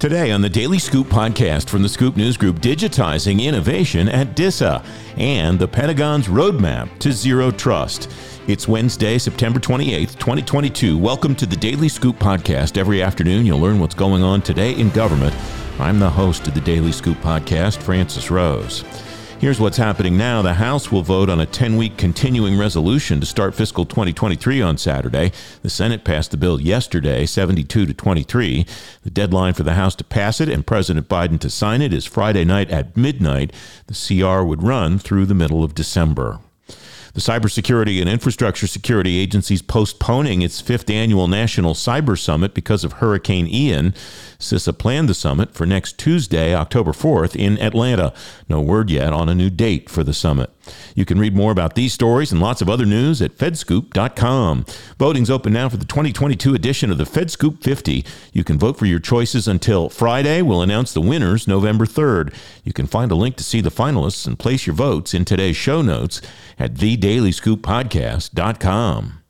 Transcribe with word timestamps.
Today 0.00 0.30
on 0.30 0.40
the 0.40 0.48
Daily 0.48 0.78
Scoop 0.78 1.08
podcast 1.08 1.68
from 1.68 1.82
the 1.82 1.88
Scoop 1.90 2.16
News 2.16 2.38
Group, 2.38 2.60
digitizing 2.60 3.44
innovation 3.44 4.08
at 4.08 4.34
DISA 4.34 4.82
and 5.18 5.58
the 5.58 5.68
Pentagon's 5.68 6.26
roadmap 6.26 6.98
to 7.00 7.12
zero 7.12 7.50
trust. 7.50 8.10
It's 8.46 8.66
Wednesday, 8.66 9.18
September 9.18 9.60
28th, 9.60 10.18
2022. 10.18 10.96
Welcome 10.96 11.34
to 11.34 11.44
the 11.44 11.54
Daily 11.54 11.90
Scoop 11.90 12.18
podcast. 12.18 12.78
Every 12.78 13.02
afternoon, 13.02 13.44
you'll 13.44 13.60
learn 13.60 13.78
what's 13.78 13.94
going 13.94 14.22
on 14.22 14.40
today 14.40 14.72
in 14.72 14.88
government. 14.88 15.36
I'm 15.78 15.98
the 15.98 16.08
host 16.08 16.48
of 16.48 16.54
the 16.54 16.62
Daily 16.62 16.92
Scoop 16.92 17.18
podcast, 17.18 17.82
Francis 17.82 18.30
Rose. 18.30 18.84
Here's 19.40 19.58
what's 19.58 19.78
happening 19.78 20.18
now. 20.18 20.42
The 20.42 20.52
House 20.52 20.92
will 20.92 21.00
vote 21.00 21.30
on 21.30 21.40
a 21.40 21.46
10 21.46 21.78
week 21.78 21.96
continuing 21.96 22.58
resolution 22.58 23.20
to 23.20 23.26
start 23.26 23.54
fiscal 23.54 23.86
2023 23.86 24.60
on 24.60 24.76
Saturday. 24.76 25.32
The 25.62 25.70
Senate 25.70 26.04
passed 26.04 26.30
the 26.30 26.36
bill 26.36 26.60
yesterday, 26.60 27.24
72 27.24 27.86
to 27.86 27.94
23. 27.94 28.66
The 29.02 29.10
deadline 29.10 29.54
for 29.54 29.62
the 29.62 29.72
House 29.72 29.94
to 29.94 30.04
pass 30.04 30.42
it 30.42 30.50
and 30.50 30.66
President 30.66 31.08
Biden 31.08 31.40
to 31.40 31.48
sign 31.48 31.80
it 31.80 31.94
is 31.94 32.04
Friday 32.04 32.44
night 32.44 32.70
at 32.70 32.98
midnight. 32.98 33.54
The 33.86 33.94
CR 33.94 34.44
would 34.44 34.62
run 34.62 34.98
through 34.98 35.24
the 35.24 35.34
middle 35.34 35.64
of 35.64 35.74
December. 35.74 36.40
The 37.12 37.20
Cybersecurity 37.20 38.00
and 38.00 38.08
Infrastructure 38.08 38.68
Security 38.68 39.18
Agency 39.18 39.54
is 39.54 39.62
postponing 39.62 40.42
its 40.42 40.60
fifth 40.60 40.88
annual 40.88 41.26
National 41.26 41.74
Cyber 41.74 42.16
Summit 42.16 42.54
because 42.54 42.84
of 42.84 42.94
Hurricane 42.94 43.48
Ian. 43.48 43.94
CISA 44.38 44.78
planned 44.78 45.08
the 45.08 45.14
summit 45.14 45.52
for 45.52 45.66
next 45.66 45.98
Tuesday, 45.98 46.54
October 46.54 46.92
4th, 46.92 47.34
in 47.34 47.58
Atlanta. 47.58 48.14
No 48.48 48.60
word 48.60 48.90
yet 48.90 49.12
on 49.12 49.28
a 49.28 49.34
new 49.34 49.50
date 49.50 49.90
for 49.90 50.04
the 50.04 50.14
summit. 50.14 50.50
You 50.94 51.04
can 51.04 51.18
read 51.18 51.34
more 51.34 51.52
about 51.52 51.74
these 51.74 51.92
stories 51.92 52.30
and 52.32 52.40
lots 52.40 52.62
of 52.62 52.68
other 52.68 52.86
news 52.86 53.20
at 53.20 53.36
fedscoop.com. 53.36 54.64
Voting's 54.98 55.30
open 55.30 55.52
now 55.52 55.68
for 55.68 55.76
the 55.76 55.84
2022 55.84 56.54
edition 56.54 56.90
of 56.90 56.98
the 56.98 57.04
FedScoop 57.04 57.62
50. 57.62 58.04
You 58.32 58.44
can 58.44 58.58
vote 58.58 58.78
for 58.78 58.86
your 58.86 59.00
choices 59.00 59.48
until 59.48 59.88
Friday. 59.88 60.42
We'll 60.42 60.62
announce 60.62 60.92
the 60.92 61.00
winners 61.00 61.48
November 61.48 61.86
3rd. 61.86 62.32
You 62.64 62.72
can 62.72 62.86
find 62.86 63.10
a 63.10 63.16
link 63.16 63.36
to 63.36 63.44
see 63.44 63.60
the 63.60 63.70
finalists 63.70 64.26
and 64.26 64.38
place 64.38 64.66
your 64.66 64.76
votes 64.76 65.12
in 65.12 65.24
today's 65.24 65.56
show 65.56 65.82
notes 65.82 66.22
at 66.58 66.74
thedailyscooppodcast.com. 67.00 69.20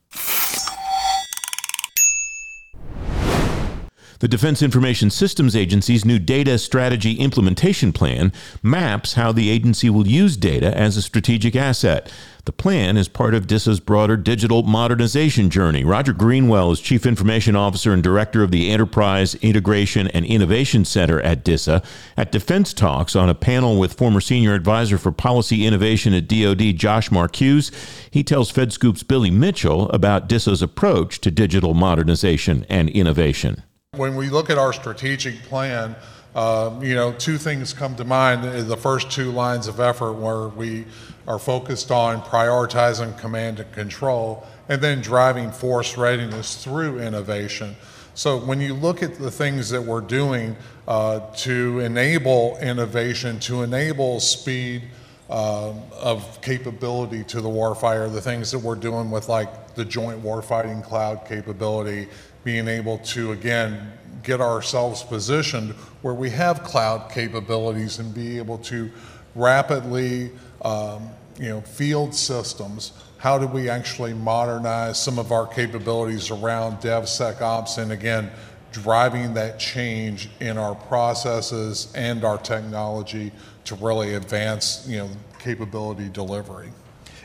The 4.20 4.28
Defense 4.28 4.60
Information 4.60 5.08
Systems 5.08 5.56
Agency's 5.56 6.04
new 6.04 6.18
Data 6.18 6.58
Strategy 6.58 7.14
Implementation 7.14 7.90
Plan 7.90 8.34
maps 8.62 9.14
how 9.14 9.32
the 9.32 9.48
agency 9.48 9.88
will 9.88 10.06
use 10.06 10.36
data 10.36 10.76
as 10.76 10.98
a 10.98 11.02
strategic 11.02 11.56
asset. 11.56 12.12
The 12.44 12.52
plan 12.52 12.98
is 12.98 13.08
part 13.08 13.32
of 13.32 13.46
DISA's 13.46 13.80
broader 13.80 14.18
digital 14.18 14.62
modernization 14.62 15.48
journey. 15.48 15.84
Roger 15.84 16.12
Greenwell 16.12 16.70
is 16.70 16.82
Chief 16.82 17.06
Information 17.06 17.56
Officer 17.56 17.94
and 17.94 18.02
Director 18.02 18.42
of 18.42 18.50
the 18.50 18.70
Enterprise 18.70 19.36
Integration 19.36 20.08
and 20.08 20.26
Innovation 20.26 20.84
Center 20.84 21.18
at 21.22 21.42
DISA. 21.42 21.82
At 22.18 22.30
Defense 22.30 22.74
Talks, 22.74 23.16
on 23.16 23.30
a 23.30 23.34
panel 23.34 23.80
with 23.80 23.94
former 23.94 24.20
Senior 24.20 24.52
Advisor 24.52 24.98
for 24.98 25.12
Policy 25.12 25.64
Innovation 25.64 26.12
at 26.12 26.28
DoD, 26.28 26.76
Josh 26.76 27.08
Marcuse, 27.08 27.72
he 28.10 28.22
tells 28.22 28.52
FedScoop's 28.52 29.02
Billy 29.02 29.30
Mitchell 29.30 29.88
about 29.92 30.28
DISA's 30.28 30.60
approach 30.60 31.22
to 31.22 31.30
digital 31.30 31.72
modernization 31.72 32.66
and 32.68 32.90
innovation. 32.90 33.62
When 33.96 34.14
we 34.14 34.30
look 34.30 34.50
at 34.50 34.56
our 34.56 34.72
strategic 34.72 35.42
plan, 35.42 35.96
uh, 36.32 36.78
you 36.80 36.94
know, 36.94 37.10
two 37.10 37.38
things 37.38 37.72
come 37.72 37.96
to 37.96 38.04
mind. 38.04 38.44
The 38.68 38.76
first 38.76 39.10
two 39.10 39.32
lines 39.32 39.66
of 39.66 39.80
effort 39.80 40.12
where 40.12 40.46
we 40.46 40.84
are 41.26 41.40
focused 41.40 41.90
on 41.90 42.22
prioritizing 42.22 43.18
command 43.18 43.58
and 43.58 43.72
control 43.72 44.46
and 44.68 44.80
then 44.80 45.00
driving 45.00 45.50
force 45.50 45.96
readiness 45.96 46.62
through 46.62 47.00
innovation. 47.00 47.74
So 48.14 48.38
when 48.38 48.60
you 48.60 48.74
look 48.74 49.02
at 49.02 49.18
the 49.18 49.30
things 49.30 49.70
that 49.70 49.82
we're 49.82 50.02
doing 50.02 50.54
uh, 50.86 51.18
to 51.38 51.80
enable 51.80 52.58
innovation, 52.58 53.40
to 53.40 53.64
enable 53.64 54.20
speed 54.20 54.84
uh, 55.28 55.72
of 55.94 56.40
capability 56.42 57.24
to 57.24 57.40
the 57.40 57.48
warfighter, 57.48 58.12
the 58.12 58.20
things 58.20 58.52
that 58.52 58.60
we're 58.60 58.76
doing 58.76 59.10
with 59.10 59.28
like 59.28 59.74
the 59.74 59.84
joint 59.84 60.22
warfighting 60.22 60.84
cloud 60.84 61.24
capability, 61.26 62.08
being 62.44 62.68
able 62.68 62.98
to, 62.98 63.32
again, 63.32 63.92
get 64.22 64.40
ourselves 64.40 65.02
positioned 65.02 65.72
where 66.02 66.14
we 66.14 66.30
have 66.30 66.62
cloud 66.62 67.10
capabilities 67.10 67.98
and 67.98 68.14
be 68.14 68.38
able 68.38 68.58
to 68.58 68.90
rapidly, 69.34 70.30
um, 70.62 71.08
you 71.38 71.48
know, 71.48 71.60
field 71.60 72.14
systems. 72.14 72.92
How 73.18 73.38
do 73.38 73.46
we 73.46 73.68
actually 73.68 74.14
modernize 74.14 74.98
some 74.98 75.18
of 75.18 75.32
our 75.32 75.46
capabilities 75.46 76.30
around 76.30 76.78
DevSecOps 76.78 77.78
and 77.78 77.92
again, 77.92 78.30
driving 78.72 79.34
that 79.34 79.58
change 79.58 80.28
in 80.40 80.56
our 80.56 80.74
processes 80.74 81.92
and 81.94 82.24
our 82.24 82.38
technology 82.38 83.32
to 83.64 83.74
really 83.76 84.14
advance, 84.14 84.86
you 84.88 84.98
know, 84.98 85.10
capability 85.38 86.08
delivery. 86.08 86.70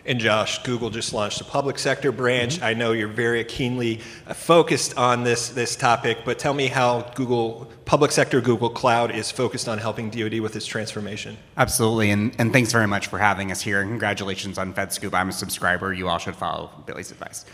And 0.08 0.20
Josh, 0.20 0.62
Google 0.62 0.92
just 0.92 1.14
launched 1.14 1.42
a 1.42 1.44
public 1.44 1.80
sector 1.80 2.12
branch. 2.12 2.58
Mm-hmm. 2.58 2.66
I 2.66 2.74
know 2.76 2.92
you're 2.92 3.08
very 3.08 3.44
keenly 3.44 4.02
focused 4.34 4.98
on 4.98 5.24
this 5.24 5.50
this 5.50 5.76
topic, 5.76 6.20
but 6.24 6.38
tell 6.38 6.54
me 6.54 6.68
how 6.68 7.02
Google 7.16 7.68
public 7.86 8.12
sector 8.12 8.40
Google 8.40 8.70
Cloud 8.70 9.12
is 9.12 9.32
focused 9.32 9.68
on 9.68 9.78
helping 9.80 10.10
DoD 10.12 10.40
with 10.40 10.56
its 10.56 10.66
transformation. 10.66 11.38
Absolutely, 11.58 12.12
and, 12.12 12.36
and 12.38 12.54
thanks 12.54 12.72
very 12.72 12.88
much 12.88 13.08
for 13.08 13.18
having 13.18 13.52
us 13.52 13.62
here. 13.62 13.82
And 13.82 13.90
congratulations 13.90 14.58
on 14.58 14.74
FedScoop. 14.74 15.14
I'm 15.14 15.30
a 15.30 15.34
subscriber. 15.34 15.94
You 15.94 16.08
all 16.08 16.20
should 16.20 16.36
follow 16.36 16.70
Billy's 16.86 17.12
advice. 17.12 17.46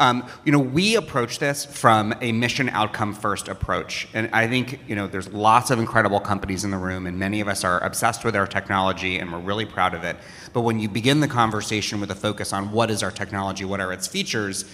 Um, 0.00 0.26
you 0.46 0.50
know, 0.50 0.58
we 0.58 0.96
approach 0.96 1.40
this 1.40 1.66
from 1.66 2.14
a 2.22 2.32
mission 2.32 2.70
outcome 2.70 3.12
first 3.12 3.48
approach. 3.48 4.08
And 4.14 4.30
I 4.32 4.48
think, 4.48 4.80
you 4.88 4.96
know, 4.96 5.06
there's 5.06 5.30
lots 5.30 5.70
of 5.70 5.78
incredible 5.78 6.20
companies 6.20 6.64
in 6.64 6.70
the 6.70 6.78
room, 6.78 7.06
and 7.06 7.18
many 7.18 7.42
of 7.42 7.48
us 7.48 7.64
are 7.64 7.84
obsessed 7.84 8.24
with 8.24 8.34
our 8.34 8.46
technology, 8.46 9.18
and 9.18 9.30
we're 9.30 9.40
really 9.40 9.66
proud 9.66 9.92
of 9.92 10.02
it. 10.02 10.16
But 10.54 10.62
when 10.62 10.80
you 10.80 10.88
begin 10.88 11.20
the 11.20 11.28
conversation 11.28 12.00
with 12.00 12.10
a 12.10 12.14
focus 12.14 12.54
on 12.54 12.72
what 12.72 12.90
is 12.90 13.02
our 13.02 13.10
technology, 13.10 13.66
what 13.66 13.78
are 13.78 13.92
its 13.92 14.06
features, 14.06 14.64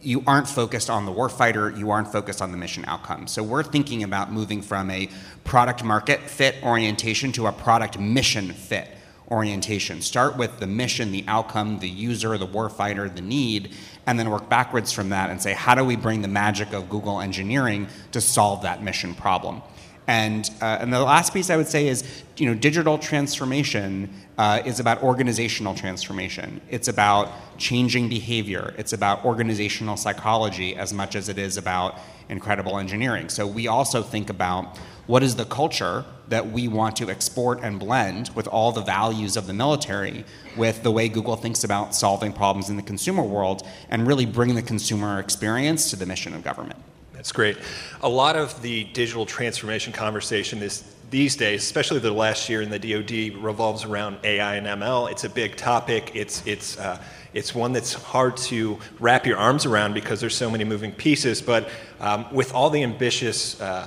you 0.00 0.24
aren't 0.26 0.48
focused 0.48 0.90
on 0.90 1.06
the 1.06 1.12
warfighter, 1.12 1.78
you 1.78 1.92
aren't 1.92 2.10
focused 2.10 2.42
on 2.42 2.50
the 2.50 2.58
mission 2.58 2.84
outcome. 2.88 3.28
So 3.28 3.44
we're 3.44 3.62
thinking 3.62 4.02
about 4.02 4.32
moving 4.32 4.60
from 4.60 4.90
a 4.90 5.08
product 5.44 5.84
market 5.84 6.20
fit 6.20 6.56
orientation 6.64 7.30
to 7.32 7.46
a 7.46 7.52
product 7.52 7.96
mission 7.96 8.52
fit 8.52 8.88
orientation. 9.30 10.00
Start 10.02 10.36
with 10.36 10.58
the 10.58 10.66
mission, 10.66 11.12
the 11.12 11.24
outcome, 11.28 11.78
the 11.78 11.88
user, 11.88 12.36
the 12.36 12.46
warfighter, 12.46 13.14
the 13.14 13.22
need, 13.22 13.72
and 14.06 14.18
then 14.18 14.30
work 14.30 14.48
backwards 14.48 14.92
from 14.92 15.10
that 15.10 15.30
and 15.30 15.40
say, 15.40 15.52
how 15.52 15.74
do 15.74 15.84
we 15.84 15.96
bring 15.96 16.22
the 16.22 16.28
magic 16.28 16.72
of 16.72 16.88
Google 16.88 17.20
engineering 17.20 17.88
to 18.10 18.20
solve 18.20 18.62
that 18.62 18.82
mission 18.82 19.14
problem? 19.14 19.62
And, 20.06 20.50
uh, 20.60 20.78
and 20.80 20.92
the 20.92 21.00
last 21.00 21.32
piece 21.32 21.48
I 21.48 21.56
would 21.56 21.68
say 21.68 21.86
is, 21.86 22.22
you 22.36 22.46
know, 22.46 22.54
digital 22.54 22.98
transformation 22.98 24.12
uh, 24.36 24.60
is 24.64 24.80
about 24.80 25.02
organizational 25.02 25.74
transformation. 25.74 26.60
It's 26.70 26.88
about 26.88 27.30
changing 27.58 28.08
behavior. 28.08 28.74
It's 28.76 28.92
about 28.92 29.24
organizational 29.24 29.96
psychology 29.96 30.74
as 30.74 30.92
much 30.92 31.14
as 31.14 31.28
it 31.28 31.38
is 31.38 31.56
about 31.56 31.98
incredible 32.28 32.78
engineering. 32.78 33.28
So 33.28 33.46
we 33.46 33.68
also 33.68 34.02
think 34.02 34.30
about 34.30 34.78
what 35.06 35.22
is 35.22 35.36
the 35.36 35.44
culture 35.44 36.04
that 36.28 36.50
we 36.50 36.66
want 36.66 36.96
to 36.96 37.10
export 37.10 37.60
and 37.62 37.78
blend 37.78 38.30
with 38.30 38.48
all 38.48 38.72
the 38.72 38.80
values 38.80 39.36
of 39.36 39.46
the 39.46 39.52
military 39.52 40.24
with 40.56 40.82
the 40.82 40.90
way 40.90 41.08
Google 41.08 41.36
thinks 41.36 41.62
about 41.62 41.94
solving 41.94 42.32
problems 42.32 42.70
in 42.70 42.76
the 42.76 42.82
consumer 42.82 43.22
world 43.22 43.66
and 43.90 44.06
really 44.06 44.26
bring 44.26 44.54
the 44.54 44.62
consumer 44.62 45.20
experience 45.20 45.90
to 45.90 45.96
the 45.96 46.06
mission 46.06 46.34
of 46.34 46.42
government. 46.42 46.78
That's 47.22 47.30
great. 47.30 47.56
A 48.02 48.08
lot 48.08 48.34
of 48.34 48.60
the 48.62 48.82
digital 48.82 49.24
transformation 49.24 49.92
conversation 49.92 50.60
is 50.60 50.82
these 51.08 51.36
days, 51.36 51.62
especially 51.62 52.00
the 52.00 52.10
last 52.10 52.48
year 52.48 52.62
in 52.62 52.68
the 52.68 52.80
DoD, 52.80 53.40
revolves 53.40 53.84
around 53.84 54.18
AI 54.24 54.56
and 54.56 54.66
ML. 54.66 55.08
It's 55.08 55.22
a 55.22 55.28
big 55.28 55.54
topic. 55.54 56.10
It's 56.16 56.44
it's 56.48 56.76
uh, 56.80 57.00
it's 57.32 57.54
one 57.54 57.72
that's 57.72 57.92
hard 57.92 58.36
to 58.48 58.76
wrap 58.98 59.24
your 59.24 59.36
arms 59.36 59.66
around 59.66 59.94
because 59.94 60.20
there's 60.20 60.36
so 60.36 60.50
many 60.50 60.64
moving 60.64 60.90
pieces. 60.90 61.40
But 61.40 61.68
um, 62.00 62.26
with 62.32 62.52
all 62.54 62.70
the 62.70 62.82
ambitious 62.82 63.60
uh, 63.60 63.86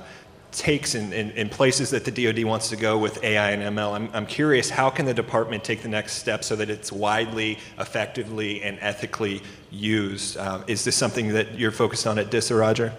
takes 0.56 0.94
in, 0.94 1.48
places 1.50 1.90
that 1.90 2.04
the 2.04 2.10
DoD 2.10 2.44
wants 2.44 2.70
to 2.70 2.76
go 2.76 2.98
with 2.98 3.22
AI 3.22 3.50
and 3.50 3.76
ML. 3.76 3.92
I'm, 3.92 4.08
I'm 4.14 4.26
curious, 4.26 4.70
how 4.70 4.88
can 4.88 5.04
the 5.04 5.14
department 5.14 5.62
take 5.62 5.82
the 5.82 5.88
next 5.88 6.14
step 6.14 6.42
so 6.42 6.56
that 6.56 6.70
it's 6.70 6.90
widely, 6.90 7.58
effectively, 7.78 8.62
and 8.62 8.78
ethically 8.80 9.42
used? 9.70 10.38
Uh, 10.38 10.62
is 10.66 10.82
this 10.82 10.96
something 10.96 11.28
that 11.28 11.58
you're 11.58 11.70
focused 11.70 12.06
on 12.06 12.18
at 12.18 12.30
DISA, 12.30 12.54
Roger? 12.56 12.92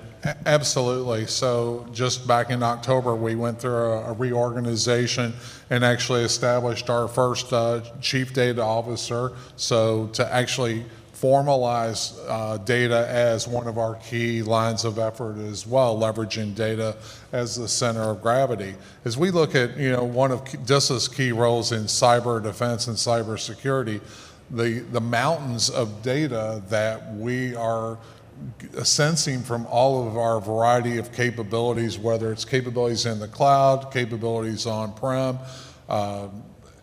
Absolutely. 0.46 1.26
So, 1.26 1.88
just 1.92 2.28
back 2.28 2.50
in 2.50 2.62
October, 2.62 3.16
we 3.16 3.36
went 3.36 3.60
through 3.60 3.76
a, 3.76 4.12
a 4.12 4.14
reorganization 4.14 5.34
and 5.70 5.86
actually 5.86 6.24
established 6.24 6.90
our 6.90 7.08
first 7.08 7.54
uh, 7.54 7.82
chief 8.02 8.34
data 8.34 8.62
officer. 8.62 9.34
So, 9.56 10.08
to 10.14 10.34
actually 10.34 10.86
formalize 11.22 12.18
uh, 12.28 12.58
data 12.58 13.08
as 13.10 13.48
one 13.48 13.68
of 13.68 13.78
our 13.78 13.96
key 13.96 14.44
lines 14.44 14.86
of 14.86 15.00
effort 15.00 15.38
as 15.38 15.66
well, 15.66 15.98
leveraging 15.98 16.54
data 16.54 16.96
as 17.32 17.56
the 17.56 17.68
center 17.68 18.04
of 18.04 18.22
gravity. 18.22 18.76
As 19.04 19.18
we 19.18 19.32
look 19.32 19.56
at, 19.56 19.78
you 19.78 19.92
know, 19.92 20.04
one 20.04 20.32
of 20.32 20.44
DISA's 20.66 21.08
key 21.08 21.32
roles 21.32 21.72
in 21.72 21.84
cyber 21.84 22.42
defense 22.42 22.88
and 22.88 22.96
cyber 22.96 23.40
security, 23.40 24.00
the, 24.52 24.80
the 24.92 25.02
mountains 25.02 25.70
of 25.70 26.02
data 26.04 26.62
that 26.70 27.14
we 27.16 27.56
are 27.56 27.98
sensing 28.84 29.42
from 29.42 29.66
all 29.68 30.08
of 30.08 30.18
our 30.18 30.40
variety 30.40 31.00
of 31.00 31.12
capabilities, 31.12 31.98
whether 31.98 32.32
it's 32.32 32.46
capabilities 32.46 33.08
in 33.08 33.20
the 33.20 33.28
cloud, 33.28 33.92
capabilities 33.92 34.68
on-prem, 34.68 35.40
uh, 35.90 36.28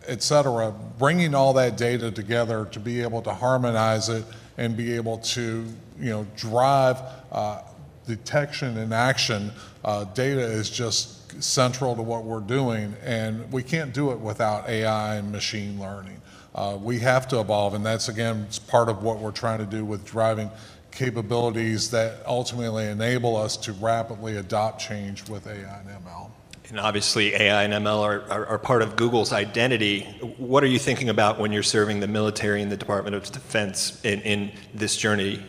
et 0.07 0.23
cetera, 0.23 0.73
bringing 0.97 1.35
all 1.35 1.53
that 1.53 1.77
data 1.77 2.11
together 2.11 2.65
to 2.71 2.79
be 2.79 3.01
able 3.01 3.21
to 3.21 3.33
harmonize 3.33 4.09
it 4.09 4.23
and 4.57 4.77
be 4.77 4.93
able 4.93 5.17
to, 5.19 5.65
you 5.99 6.09
know, 6.09 6.25
drive 6.35 7.01
uh, 7.31 7.61
detection 8.07 8.77
and 8.77 8.93
action. 8.93 9.51
Uh, 9.83 10.03
data 10.05 10.41
is 10.41 10.69
just 10.69 11.41
central 11.43 11.95
to 11.95 12.01
what 12.01 12.23
we're 12.23 12.39
doing, 12.39 12.95
and 13.03 13.51
we 13.51 13.63
can't 13.63 13.93
do 13.93 14.11
it 14.11 14.19
without 14.19 14.69
AI 14.69 15.15
and 15.15 15.31
machine 15.31 15.79
learning. 15.79 16.21
Uh, 16.53 16.77
we 16.81 16.99
have 16.99 17.27
to 17.27 17.39
evolve, 17.39 17.73
and 17.73 17.85
that's 17.85 18.07
again 18.07 18.47
part 18.67 18.87
of 18.87 19.03
what 19.03 19.19
we're 19.19 19.31
trying 19.31 19.59
to 19.59 19.65
do 19.65 19.83
with 19.83 20.05
driving 20.05 20.49
capabilities 20.91 21.91
that 21.91 22.23
ultimately 22.25 22.85
enable 22.85 23.35
us 23.35 23.57
to 23.57 23.73
rapidly 23.73 24.37
adopt 24.37 24.79
change 24.79 25.27
with 25.27 25.45
AI 25.47 25.79
and 25.79 25.89
ML. 26.05 26.29
And 26.69 26.79
obviously, 26.79 27.33
AI 27.35 27.63
and 27.63 27.73
ML 27.73 28.01
are, 28.01 28.21
are, 28.31 28.45
are, 28.47 28.57
part 28.57 28.81
of 28.81 28.95
Google's 28.95 29.31
identity. 29.31 30.03
What 30.37 30.63
are 30.63 30.67
you 30.67 30.79
thinking 30.79 31.09
about 31.09 31.39
when 31.39 31.51
you're 31.51 31.63
serving 31.63 31.99
the 31.99 32.07
military 32.07 32.61
and 32.61 32.71
the 32.71 32.77
Department 32.77 33.15
of 33.15 33.31
Defense 33.31 34.03
in, 34.03 34.21
in 34.21 34.51
this 34.73 34.95
journey? 34.95 35.43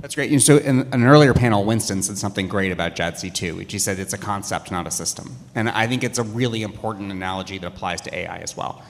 That's 0.00 0.14
great. 0.14 0.40
So, 0.40 0.58
in 0.58 0.88
an 0.92 1.04
earlier 1.04 1.34
panel, 1.34 1.64
Winston 1.64 2.02
said 2.02 2.18
something 2.18 2.46
great 2.46 2.72
about 2.72 2.94
JADC2, 2.94 3.56
which 3.56 3.72
he 3.72 3.78
said 3.78 3.98
it's 3.98 4.12
a 4.12 4.18
concept, 4.18 4.70
not 4.70 4.86
a 4.86 4.90
system. 4.90 5.36
And 5.54 5.68
I 5.68 5.86
think 5.86 6.04
it's 6.04 6.18
a 6.18 6.22
really 6.22 6.62
important 6.62 7.10
analogy 7.10 7.58
that 7.58 7.66
applies 7.66 8.00
to 8.02 8.14
AI 8.14 8.38
as 8.38 8.56
well. 8.56 8.82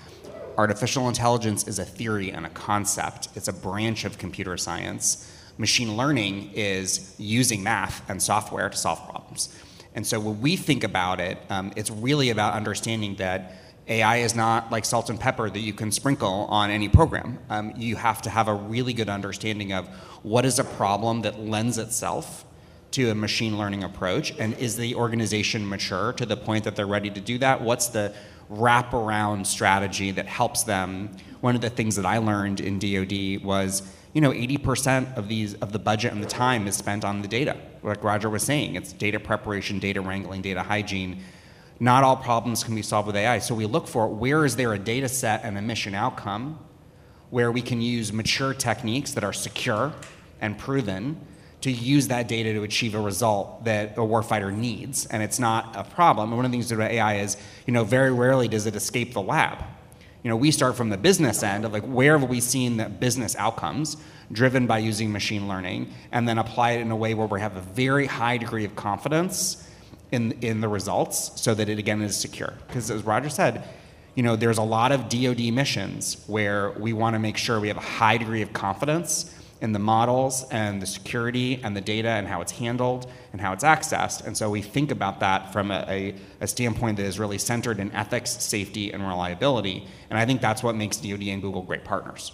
Artificial 0.59 1.09
intelligence 1.09 1.67
is 1.67 1.79
a 1.79 1.85
theory 1.85 2.31
and 2.31 2.45
a 2.45 2.51
concept, 2.51 3.29
it's 3.35 3.49
a 3.49 3.53
branch 3.53 4.05
of 4.05 4.19
computer 4.19 4.57
science 4.57 5.27
Machine 5.61 5.95
learning 5.95 6.53
is 6.55 7.15
using 7.19 7.63
math 7.63 8.09
and 8.09 8.23
software 8.23 8.71
to 8.71 8.77
solve 8.79 8.99
problems. 9.11 9.55
And 9.95 10.07
so 10.07 10.21
when 10.21 10.41
we 10.41 10.57
think 10.57 10.85
about 10.85 11.21
it, 11.21 11.39
um, 11.51 11.73
it's 11.77 11.91
really 11.91 12.31
about 12.31 12.55
understanding 12.55 13.17
that 13.17 13.57
AI 13.89 14.19
is 14.19 14.35
not 14.37 14.71
like 14.71 14.85
salt 14.85 15.11
and 15.11 15.19
pepper 15.19 15.51
that 15.51 15.59
you 15.59 15.73
can 15.73 15.91
sprinkle 15.91 16.47
on 16.49 16.71
any 16.71 16.89
program. 16.89 17.39
Um, 17.49 17.73
you 17.77 17.97
have 17.97 18.23
to 18.23 18.31
have 18.31 18.47
a 18.47 18.55
really 18.55 18.93
good 18.93 19.09
understanding 19.09 19.73
of 19.73 19.89
what 20.23 20.45
is 20.45 20.59
a 20.59 20.65
problem 20.65 21.23
that 21.23 21.41
lends 21.41 21.77
itself 21.77 22.45
to 22.93 23.11
a 23.11 23.15
machine 23.15 23.57
learning 23.57 23.85
approach, 23.85 24.33
and 24.39 24.55
is 24.55 24.77
the 24.77 24.95
organization 24.97 25.69
mature 25.69 26.13
to 26.15 26.27
the 26.27 26.37
point 26.37 26.65
that 26.65 26.77
they're 26.77 26.87
ready 26.87 27.11
to 27.11 27.21
do 27.21 27.39
that? 27.39 27.61
What's 27.61 27.89
the 27.89 28.13
wraparound 28.51 29.47
strategy 29.47 30.11
that 30.11 30.27
helps 30.27 30.65
them? 30.65 31.17
One 31.41 31.55
of 31.55 31.61
the 31.61 31.71
things 31.71 31.97
that 31.97 32.07
I 32.07 32.19
learned 32.19 32.61
in 32.61 32.79
DoD 32.79 33.45
was 33.45 33.83
you 34.13 34.21
know, 34.21 34.33
80% 34.33 35.17
of 35.17 35.29
these 35.29 35.55
of 35.55 35.73
the 35.73 35.79
budget 35.79 36.13
and 36.13 36.23
the 36.23 36.29
time 36.29 36.67
is 36.67 36.77
spent 36.77 37.05
on 37.05 37.23
the 37.23 37.29
data. 37.29 37.57
Like 37.83 38.05
Roger 38.05 38.29
was 38.29 38.43
saying, 38.43 38.75
it's 38.75 38.93
data 38.93 39.19
preparation, 39.19 39.79
data 39.79 40.01
wrangling, 40.01 40.43
data 40.43 40.63
hygiene. 40.63 41.23
Not 41.79 42.05
all 42.05 42.17
problems 42.17 42.63
can 42.63 42.75
be 42.75 42.83
solved 42.83 43.07
with 43.07 43.17
AI. 43.17 43.39
So 43.39 43.55
we 43.55 43.67
look 43.67 43.89
for 43.89 44.09
where 44.09 44.45
is 44.45 44.57
there 44.57 44.75
a 44.75 44.79
data 44.79 45.09
set 45.09 45.45
and 45.45 45.57
a 45.57 45.63
mission 45.63 45.95
outcome 45.95 46.59
where 47.31 47.51
we 47.51 47.63
can 47.63 47.81
use 47.81 48.13
mature 48.13 48.53
techniques 48.53 49.13
that 49.13 49.25
are 49.25 49.33
secure 49.33 49.93
and 50.41 50.59
proven 50.59 51.19
to 51.63 51.71
use 51.71 52.09
that 52.09 52.27
data 52.27 52.53
to 52.55 52.63
achieve 52.63 52.95
a 52.95 53.01
result 53.01 53.65
that 53.65 53.93
a 53.93 54.01
warfighter 54.01 54.55
needs. 54.55 55.07
And 55.07 55.23
it's 55.23 55.39
not 55.39 55.75
a 55.77 55.85
problem. 55.85 56.31
And 56.31 56.37
one 56.37 56.45
of 56.45 56.51
the 56.51 56.57
things 56.57 56.73
about 56.73 56.91
AI 56.91 57.17
is, 57.17 57.37
you 57.67 57.73
know, 57.73 57.85
very 57.85 58.13
rarely 58.13 58.49
does 58.49 58.67
it 58.67 58.75
escape 58.75 59.13
the 59.13 59.23
lab 59.23 59.63
you 60.23 60.29
know, 60.29 60.37
we 60.37 60.51
start 60.51 60.77
from 60.77 60.91
the 60.91 60.99
business 60.99 61.43
end 61.43 61.65
of 61.65 61.73
like 61.73 61.85
where 61.85 62.19
have 62.19 62.29
we 62.29 62.41
seen 62.41 62.77
the 62.77 62.89
business 62.89 63.35
outcomes 63.37 63.97
driven 64.33 64.67
by 64.67 64.79
using 64.79 65.11
machine 65.11 65.49
learning, 65.49 65.93
and 66.13 66.29
then 66.29 66.39
apply 66.39 66.73
it 66.73 66.81
in 66.81 66.91
a 66.91 66.97
way 66.97 67.15
where 67.15 67.27
we 67.27 67.41
have 67.41 67.57
a 67.57 67.61
very 67.61 68.07
high 68.07 68.37
degree 68.37 68.65
of 68.65 68.77
confidence 68.77 69.67
in 70.13 70.33
in 70.41 70.61
the 70.61 70.69
results, 70.69 71.41
so 71.41 71.55
that 71.55 71.69
it 71.69 71.79
again 71.79 72.01
is 72.03 72.17
secure. 72.17 72.55
Because 72.67 72.91
as 72.91 73.03
Roger 73.03 73.29
said, 73.29 73.65
you 74.15 74.23
know, 74.23 74.37
there's 74.37 74.59
a 74.59 74.63
lot 74.63 74.93
of 74.93 75.09
DoD 75.09 75.53
missions 75.53 76.23
where 76.27 76.71
we 76.73 76.93
want 76.93 77.15
to 77.15 77.19
make 77.19 77.37
sure 77.37 77.59
we 77.59 77.69
have 77.69 77.77
a 77.77 77.81
high 77.81 78.19
degree 78.19 78.43
of 78.43 78.53
confidence 78.53 79.35
in 79.61 79.73
the 79.73 79.79
models 79.79 80.47
and 80.51 80.81
the 80.81 80.87
security 80.87 81.61
and 81.63 81.77
the 81.77 81.81
data 81.81 82.09
and 82.09 82.27
how 82.27 82.41
it's 82.41 82.53
handled 82.53 83.11
and 83.33 83.41
how 83.41 83.53
it's 83.53 83.65
accessed. 83.65 84.27
And 84.27 84.37
so 84.37 84.51
we 84.51 84.63
think 84.63 84.91
about 84.91 85.21
that 85.21 85.53
from 85.53 85.71
a, 85.71 85.85
a, 85.89 86.15
a, 86.41 86.47
standpoint 86.47 86.97
that 86.97 87.05
is 87.05 87.19
really 87.19 87.39
centered 87.39 87.79
in 87.79 87.93
ethics, 87.93 88.31
safety, 88.31 88.93
and 88.93 89.03
reliability. 89.03 89.87
And 90.09 90.19
I 90.19 90.25
think 90.25 90.41
that's 90.41 90.63
what 90.63 90.77
makes 90.77 90.97
DoD 90.97 91.23
and 91.25 91.43
Google 91.43 91.63
great 91.63 91.85
partners. 91.85 92.33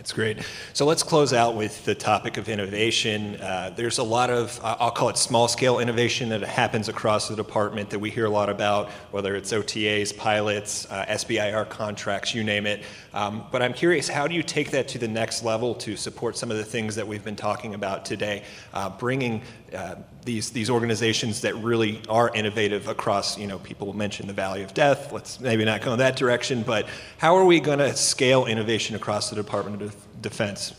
That's 0.00 0.14
great. 0.14 0.38
So 0.72 0.86
let's 0.86 1.02
close 1.02 1.34
out 1.34 1.56
with 1.56 1.84
the 1.84 1.94
topic 1.94 2.38
of 2.38 2.48
innovation. 2.48 3.36
Uh, 3.36 3.68
there's 3.76 3.98
a 3.98 4.02
lot 4.02 4.30
of, 4.30 4.58
I'll 4.64 4.90
call 4.90 5.10
it 5.10 5.18
small 5.18 5.46
scale 5.46 5.78
innovation 5.78 6.30
that 6.30 6.40
happens 6.40 6.88
across 6.88 7.28
the 7.28 7.36
department 7.36 7.90
that 7.90 7.98
we 7.98 8.08
hear 8.08 8.24
a 8.24 8.30
lot 8.30 8.48
about, 8.48 8.88
whether 9.10 9.36
it's 9.36 9.52
OTAs, 9.52 10.16
pilots, 10.16 10.90
uh, 10.90 11.04
SBIR 11.04 11.68
contracts, 11.68 12.34
you 12.34 12.42
name 12.42 12.64
it. 12.64 12.82
Um, 13.12 13.44
but 13.52 13.60
I'm 13.60 13.74
curious, 13.74 14.08
how 14.08 14.26
do 14.26 14.34
you 14.34 14.42
take 14.42 14.70
that 14.70 14.88
to 14.88 14.98
the 14.98 15.06
next 15.06 15.44
level 15.44 15.74
to 15.74 15.96
support 15.96 16.34
some 16.34 16.50
of 16.50 16.56
the 16.56 16.64
things 16.64 16.94
that 16.94 17.06
we've 17.06 17.22
been 17.22 17.36
talking 17.36 17.74
about 17.74 18.06
today, 18.06 18.44
uh, 18.72 18.88
bringing 18.88 19.42
uh, 19.74 19.96
these 20.24 20.50
these 20.50 20.68
organizations 20.68 21.40
that 21.40 21.54
really 21.56 22.00
are 22.08 22.30
innovative 22.34 22.88
across 22.88 23.38
you 23.38 23.46
know 23.46 23.58
people 23.58 23.92
mention 23.92 24.26
the 24.26 24.32
valley 24.32 24.62
of 24.62 24.74
death 24.74 25.12
let's 25.12 25.40
maybe 25.40 25.64
not 25.64 25.80
go 25.80 25.92
in 25.92 25.98
that 25.98 26.16
direction 26.16 26.62
but 26.62 26.86
how 27.18 27.34
are 27.34 27.44
we 27.44 27.58
going 27.60 27.78
to 27.78 27.94
scale 27.96 28.46
innovation 28.46 28.94
across 28.96 29.30
the 29.30 29.36
department 29.36 29.82
of 29.82 29.94
defense 30.20 30.74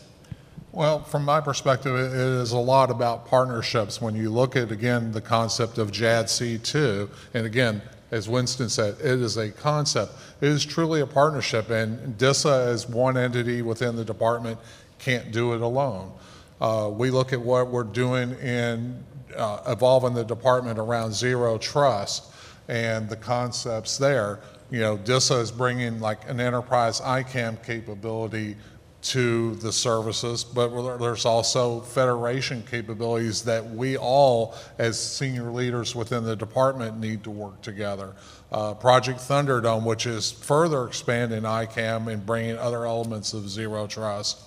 well, 0.72 1.04
from 1.04 1.26
my 1.26 1.42
perspective, 1.42 1.94
it 1.94 2.14
is 2.14 2.52
a 2.52 2.58
lot 2.58 2.90
about 2.90 3.26
partnerships. 3.26 4.00
When 4.00 4.16
you 4.16 4.30
look 4.30 4.56
at, 4.56 4.72
again, 4.72 5.12
the 5.12 5.20
concept 5.20 5.76
of 5.76 5.90
JADC2, 5.90 7.10
and 7.34 7.44
again, 7.44 7.82
as 8.10 8.26
Winston 8.26 8.70
said, 8.70 8.94
it 8.94 9.20
is 9.20 9.36
a 9.36 9.50
concept. 9.50 10.14
It 10.40 10.48
is 10.48 10.64
truly 10.64 11.02
a 11.02 11.06
partnership, 11.06 11.68
and 11.68 12.16
DISA, 12.16 12.68
as 12.68 12.88
one 12.88 13.18
entity 13.18 13.60
within 13.60 13.96
the 13.96 14.04
department, 14.04 14.58
can't 14.98 15.30
do 15.30 15.52
it 15.52 15.60
alone. 15.60 16.10
Uh, 16.58 16.88
we 16.90 17.10
look 17.10 17.34
at 17.34 17.40
what 17.40 17.68
we're 17.68 17.84
doing 17.84 18.32
in 18.38 19.04
uh, 19.36 19.62
evolving 19.66 20.14
the 20.14 20.24
department 20.24 20.78
around 20.78 21.12
zero 21.12 21.58
trust 21.58 22.32
and 22.68 23.08
the 23.08 23.16
concepts 23.16 23.98
there. 23.98 24.40
You 24.70 24.80
know, 24.80 24.96
DISA 24.96 25.34
is 25.40 25.50
bringing 25.50 26.00
like 26.00 26.28
an 26.28 26.40
enterprise 26.40 27.00
ICAM 27.00 27.64
capability 27.64 28.56
to 29.02 29.56
the 29.56 29.72
services, 29.72 30.44
but 30.44 30.98
there's 30.98 31.24
also 31.24 31.80
federation 31.80 32.62
capabilities 32.62 33.42
that 33.42 33.68
we 33.68 33.96
all, 33.96 34.54
as 34.78 34.98
senior 34.98 35.50
leaders 35.50 35.94
within 35.96 36.22
the 36.22 36.36
department, 36.36 37.00
need 37.00 37.24
to 37.24 37.30
work 37.30 37.60
together. 37.62 38.14
Uh, 38.52 38.74
Project 38.74 39.18
Thunderdome, 39.18 39.84
which 39.84 40.06
is 40.06 40.30
further 40.30 40.86
expanding 40.86 41.42
ICAM 41.42 42.12
and 42.12 42.24
bringing 42.24 42.56
other 42.56 42.86
elements 42.86 43.34
of 43.34 43.48
zero 43.48 43.88
trust 43.88 44.42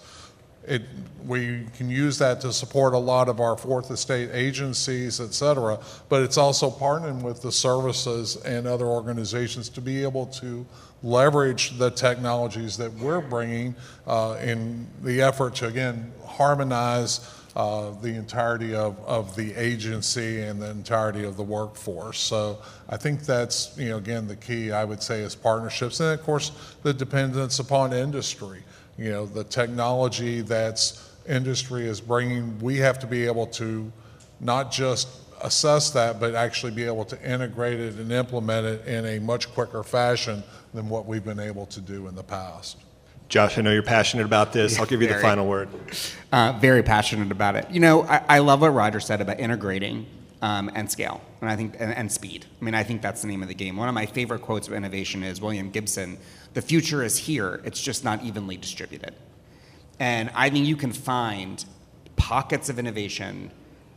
it, 0.68 0.82
we 1.26 1.66
can 1.76 1.90
use 1.90 2.18
that 2.20 2.40
to 2.42 2.54
support 2.54 2.94
a 2.94 2.98
lot 2.98 3.30
of 3.30 3.40
our 3.40 3.58
fourth 3.58 3.90
estate 3.90 4.30
agencies, 4.32 5.20
et 5.20 5.34
cetera, 5.34 5.80
but 6.08 6.22
it's 6.22 6.38
also 6.38 6.70
partnering 6.70 7.22
with 7.24 7.42
the 7.42 7.52
services 7.52 8.36
and 8.46 8.68
other 8.68 8.86
organizations 8.86 9.70
to 9.70 9.82
be 9.82 10.04
able 10.04 10.28
to 10.28 10.66
leverage 11.02 11.78
the 11.78 11.90
technologies 11.90 12.78
that 12.78 12.94
we're 12.94 13.22
bringing 13.22 13.76
uh, 14.08 14.38
in 14.42 14.88
the 15.04 15.22
effort 15.22 15.56
to, 15.56 15.68
again, 15.68 16.12
harmonize 16.26 17.32
uh, 17.56 17.92
the 18.02 18.10
entirety 18.10 18.76
of, 18.76 19.00
of 19.06 19.36
the 19.36 19.54
agency 19.56 20.42
and 20.42 20.62
the 20.62 20.70
entirety 20.70 21.24
of 21.24 21.38
the 21.38 21.44
workforce. 21.44 22.20
So 22.20 22.60
I 22.90 22.98
think 22.98 23.22
that's, 23.22 23.78
you 23.78 23.90
know, 23.90 23.98
again, 23.98 24.28
the 24.28 24.36
key, 24.36 24.72
I 24.72 24.84
would 24.84 25.02
say, 25.02 25.22
is 25.22 25.36
partnerships. 25.36 26.00
And 26.02 26.20
of 26.20 26.26
course, 26.26 26.52
the 26.84 26.94
dependence 26.94 27.60
upon 27.60 27.94
industry 27.94 28.64
you 28.98 29.12
know, 29.12 29.26
the 29.26 29.44
technology 29.44 30.42
that's 30.42 31.14
industry 31.28 31.88
is 31.88 32.00
bringing, 32.00 32.58
we 32.60 32.78
have 32.78 33.00
to 33.00 33.08
be 33.08 33.26
able 33.26 33.48
to 33.48 33.92
not 34.40 34.72
just 34.72 35.08
assess 35.42 35.92
that, 35.92 36.20
but 36.20 36.36
actually 36.36 36.72
be 36.72 36.84
able 36.84 37.06
to 37.06 37.22
integrate 37.30 37.80
it 37.80 37.96
and 37.96 38.12
implement 38.12 38.66
it 38.66 38.88
in 38.88 39.06
a 39.06 39.20
much 39.20 39.54
quicker 39.54 39.84
fashion 39.84 40.44
than 40.74 40.90
what 40.90 41.06
we've 41.06 41.24
been 41.24 41.40
able 41.40 41.66
to 41.68 41.82
do 41.82 42.08
in 42.08 42.16
the 42.16 42.24
past. 42.24 42.78
Josh, 43.28 43.58
I 43.58 43.62
know 43.62 43.72
you're 43.72 43.82
passionate 43.82 44.26
about 44.26 44.54
this. 44.54 44.80
I'll 44.80 44.86
give 44.86 45.02
you 45.02 45.08
very, 45.08 45.20
the 45.20 45.28
final 45.28 45.48
word. 45.48 45.70
Uh, 46.32 46.54
very 46.60 46.84
passionate 46.84 47.32
about 47.32 47.56
it. 47.56 47.70
You 47.72 47.80
know, 47.80 48.04
I, 48.04 48.24
I 48.30 48.40
love 48.40 48.62
what 48.62 48.70
Roger 48.70 49.00
said 49.00 49.20
about 49.20 49.40
integrating 49.40 50.06
um, 50.42 50.70
and 50.76 50.90
scale, 50.92 51.22
and 51.42 51.50
I 51.50 51.56
think 51.56 51.76
and, 51.80 51.92
and, 51.94 52.12
speed. 52.12 52.46
I 52.62 52.64
mean, 52.64 52.76
I 52.76 52.84
think 52.84 53.02
that's 53.02 53.22
the 53.22 53.28
name 53.28 53.42
of 53.42 53.48
the 53.48 53.56
game. 53.56 53.78
One 53.78 53.90
of 53.90 53.96
my 53.96 54.06
favorite 54.06 54.42
quotes 54.44 54.68
of 54.68 54.76
innovation 54.76 55.24
is 55.24 55.42
William 55.42 55.72
Gibson 55.72 56.20
the 56.56 56.62
future 56.62 57.04
is 57.04 57.18
here, 57.18 57.62
it's 57.66 57.82
just 57.82 58.06
not 58.06 58.24
evenly 58.24 58.56
distributed. 58.56 59.14
And 60.00 60.32
I 60.34 60.50
think 60.50 60.66
you 60.66 60.78
can 60.78 60.94
find 60.94 61.64
pockets 62.16 62.70
of 62.70 62.80
innovation 62.80 63.52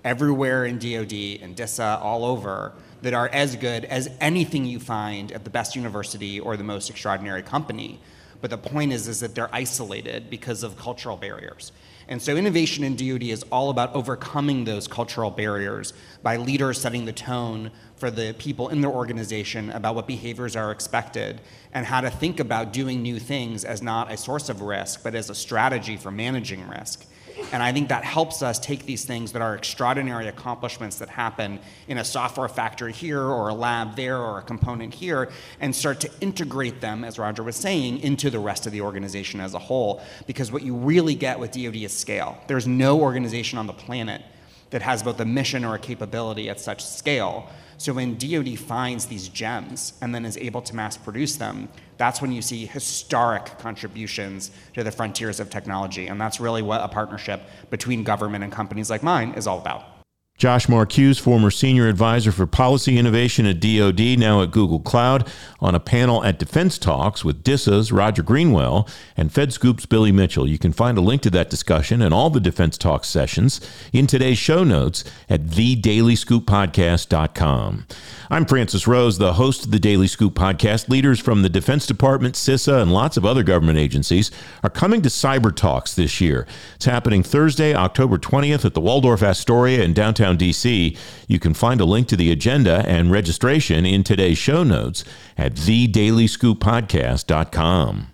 everywhere 0.05 0.65
in 0.67 0.79
DoD 0.79 1.41
and 1.41 1.55
DISA, 1.55 2.01
all 2.03 2.25
over, 2.25 2.73
that 3.03 3.15
are 3.15 3.29
as 3.29 3.55
good 3.55 3.85
as 3.85 4.11
anything 4.21 4.65
you 4.65 4.81
find 4.81 5.31
at 5.31 5.45
the 5.45 5.51
best 5.51 5.77
university 5.77 6.41
or 6.41 6.57
the 6.57 6.65
most 6.65 6.91
extraordinary 6.91 7.43
company. 7.43 8.01
but 8.41 8.51
the 8.51 8.59
point 8.59 8.93
is, 8.93 9.09
is 9.09 9.19
that 9.21 9.35
they're 9.35 9.53
isolated 9.53 10.31
because 10.31 10.63
of 10.63 10.77
cultural 10.77 11.17
barriers. 11.17 11.73
And 12.09 12.23
so 12.23 12.37
innovation 12.37 12.85
in 12.85 12.97
DoD 12.97 13.25
is 13.25 13.43
all 13.53 13.69
about 13.69 13.95
overcoming 13.95 14.65
those 14.65 14.89
cultural 14.89 15.31
barriers 15.31 15.93
by 16.23 16.37
leaders 16.37 16.81
setting 16.81 17.05
the 17.05 17.13
tone 17.13 17.71
for 17.97 18.11
the 18.11 18.35
people 18.39 18.71
in 18.71 18.81
their 18.81 18.91
organization 18.91 19.71
about 19.71 19.95
what 19.95 20.07
behaviors 20.07 20.57
are 20.57 20.71
expected 20.71 21.43
and 21.75 21.85
how 21.85 22.01
to 22.01 22.09
think 22.09 22.41
about 22.41 22.73
doing 22.73 23.03
new 23.03 23.19
things 23.19 23.63
as 23.63 23.83
not 23.83 24.11
a 24.11 24.17
source 24.17 24.49
of 24.49 24.63
risk, 24.63 25.03
but 25.03 25.15
as 25.15 25.29
a 25.29 25.35
strategy 25.35 25.99
for 25.99 26.11
managing 26.11 26.67
risk. 26.67 27.05
And 27.53 27.63
I 27.63 27.73
think 27.73 27.89
that 27.89 28.05
helps 28.05 28.43
us 28.43 28.59
take 28.59 28.85
these 28.85 29.05
things 29.05 29.33
that 29.33 29.43
are 29.43 29.55
extraordinary 29.55 30.29
accomplishments 30.29 30.97
that 30.97 31.09
happen 31.09 31.59
in 31.87 31.99
a 31.99 32.05
software 32.05 32.49
factory 32.49 32.93
here 32.93 33.23
or 33.23 33.49
a 33.49 33.55
lab 33.55 33.97
there 33.97 34.19
or 34.19 34.39
a 34.39 34.43
component 34.43 34.95
here 34.95 35.31
and 35.61 35.75
start 35.75 36.01
to 36.01 36.11
integrate 36.21 36.81
them, 36.81 37.05
as 37.05 37.19
Roger 37.19 37.43
was 37.43 37.57
saying, 37.57 38.01
into 38.01 38.31
the 38.31 38.39
rest 38.39 38.67
of 38.67 38.73
the 38.73 38.81
organization 38.81 39.41
as 39.41 39.55
a 39.55 39.59
whole. 39.59 40.03
Because 40.27 40.53
what 40.53 40.63
you 40.63 40.75
really 40.75 41.15
get 41.15 41.39
with 41.39 41.53
DoD 41.53 41.77
is 41.77 41.93
scale. 41.93 42.39
There's 42.47 42.67
no 42.67 43.01
organization 43.01 43.59
on 43.59 43.67
the 43.67 43.73
planet 43.73 44.23
that 44.71 44.83
has 44.83 45.03
both 45.03 45.19
a 45.21 45.25
mission 45.25 45.65
or 45.65 45.75
a 45.75 45.79
capability 45.79 46.51
at 46.51 46.61
such 46.61 46.85
scale 46.85 47.49
so 47.79 47.93
when 47.93 48.19
DoD 48.19 48.59
finds 48.59 49.07
these 49.07 49.29
gems 49.29 49.93
and 50.03 50.13
then 50.13 50.25
is 50.25 50.37
able 50.37 50.61
to 50.63 50.75
mass 50.75 50.97
produce 50.97 51.37
them, 51.37 51.69
that's 51.97 52.21
when 52.21 52.33
you 52.33 52.43
see 52.43 52.67
historic 52.67 53.57
contributions 53.59 54.51
to 54.75 54.83
the 54.83 54.91
frontiers 54.91 55.39
of 55.39 55.49
technology. 55.49 56.09
And 56.09 56.21
that's 56.21 56.41
really 56.41 56.61
what 56.61 56.81
a 56.81 56.89
partnership 56.89 57.41
between 57.71 58.03
government 58.03 58.43
and 58.43 58.53
companies 58.53 58.91
like 58.91 59.05
mine 59.05 59.33
is 59.35 59.47
all 59.47 59.61
about. 59.61 59.98
Josh 60.39 60.69
Marcuse, 60.69 61.21
former 61.21 61.51
senior 61.51 61.89
advisor 61.89 62.31
for 62.31 62.47
policy 62.47 62.97
innovation 62.97 63.45
at 63.45 63.59
DoD, 63.59 64.17
now 64.17 64.41
at 64.41 64.53
Google 64.53 64.79
Cloud, 64.79 65.29
on 65.59 65.75
a 65.75 65.81
panel 65.81 66.23
at 66.23 66.39
Defense 66.39 66.79
Talks 66.79 67.25
with 67.25 67.43
DISA's 67.43 67.91
Roger 67.91 68.23
Greenwell 68.23 68.89
and 69.17 69.31
FedScoop's 69.31 69.87
Billy 69.87 70.13
Mitchell. 70.13 70.49
You 70.49 70.57
can 70.57 70.73
find 70.73 70.97
a 70.97 71.01
link 71.01 71.23
to 71.23 71.31
that 71.31 71.51
discussion 71.51 72.01
and 72.01 72.15
all 72.15 72.31
the 72.31 72.39
Defense 72.39 72.79
Talks 72.79 73.09
sessions 73.09 73.61
in 73.93 74.07
today's 74.07 74.39
show 74.39 74.63
notes 74.63 75.03
at 75.29 75.47
thedailyscooppodcast.com. 75.47 77.87
I'm 78.31 78.45
Francis 78.45 78.87
Rose, 78.87 79.19
the 79.19 79.33
host 79.33 79.65
of 79.65 79.73
the 79.73 79.81
Daily 79.81 80.07
Scoop 80.07 80.35
podcast. 80.35 80.89
Leaders 80.89 81.19
from 81.19 81.43
the 81.43 81.49
Defense 81.49 81.85
Department, 81.85 82.37
CISA, 82.37 82.83
and 82.83 82.93
lots 82.93 83.17
of 83.17 83.25
other 83.25 83.43
government 83.43 83.79
agencies 83.79 84.31
are 84.63 84.71
coming 84.71 85.03
to 85.03 85.09
Cyber 85.09 85.53
Talks 85.53 85.95
this 85.95 86.21
year. 86.21 86.47
It's 86.77 86.85
happening 86.85 87.25
Thursday, 87.25 87.75
October 87.75 88.19
20th 88.19 88.65
at 88.65 88.75
the 88.75 88.81
Waldorf 88.81 89.23
Astoria 89.23 89.83
in 89.83 89.95
downtown 89.95 90.28
DC. 90.37 90.97
You 91.29 91.39
can 91.39 91.55
find 91.55 91.81
a 91.81 91.85
link 91.85 92.09
to 92.09 92.17
the 92.17 92.31
agenda 92.31 92.85
and 92.87 93.11
registration 93.11 93.87
in 93.87 94.05
today's 94.05 94.37
show 94.39 94.65
notes 94.65 95.05
at 95.37 95.55
thedailyscooppodcast.com. 95.55 98.09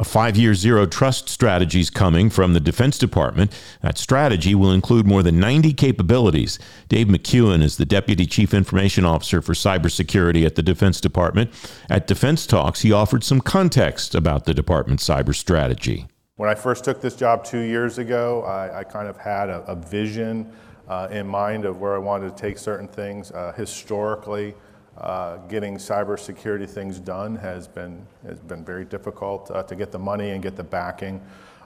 A 0.00 0.04
five 0.04 0.34
year 0.34 0.54
zero 0.54 0.86
trust 0.86 1.28
strategy 1.28 1.78
is 1.78 1.90
coming 1.90 2.30
from 2.30 2.54
the 2.54 2.60
Defense 2.60 2.96
Department. 2.96 3.52
That 3.82 3.98
strategy 3.98 4.54
will 4.54 4.72
include 4.72 5.06
more 5.06 5.22
than 5.22 5.38
90 5.38 5.74
capabilities. 5.74 6.58
Dave 6.88 7.08
McKeown 7.08 7.62
is 7.62 7.76
the 7.76 7.84
Deputy 7.84 8.24
Chief 8.24 8.54
Information 8.54 9.04
Officer 9.04 9.42
for 9.42 9.52
Cybersecurity 9.52 10.46
at 10.46 10.54
the 10.54 10.62
Defense 10.62 11.02
Department. 11.02 11.50
At 11.90 12.06
Defense 12.06 12.46
Talks, 12.46 12.80
he 12.80 12.92
offered 12.92 13.22
some 13.22 13.42
context 13.42 14.14
about 14.14 14.46
the 14.46 14.54
department's 14.54 15.06
cyber 15.06 15.34
strategy. 15.34 16.06
When 16.40 16.48
I 16.48 16.54
first 16.54 16.84
took 16.84 17.02
this 17.02 17.16
job 17.16 17.44
two 17.44 17.58
years 17.58 17.98
ago, 17.98 18.44
I, 18.44 18.78
I 18.78 18.84
kind 18.84 19.08
of 19.08 19.18
had 19.18 19.50
a, 19.50 19.62
a 19.66 19.74
vision 19.74 20.50
uh, 20.88 21.08
in 21.10 21.26
mind 21.26 21.66
of 21.66 21.82
where 21.82 21.94
I 21.94 21.98
wanted 21.98 22.34
to 22.34 22.42
take 22.42 22.56
certain 22.56 22.88
things. 22.88 23.30
Uh, 23.30 23.52
historically, 23.54 24.54
uh, 24.96 25.36
getting 25.48 25.76
cybersecurity 25.76 26.66
things 26.66 26.98
done 26.98 27.36
has 27.36 27.68
been, 27.68 28.06
has 28.26 28.40
been 28.40 28.64
very 28.64 28.86
difficult 28.86 29.50
uh, 29.50 29.64
to 29.64 29.76
get 29.76 29.92
the 29.92 29.98
money 29.98 30.30
and 30.30 30.42
get 30.42 30.56
the 30.56 30.64
backing. 30.64 31.20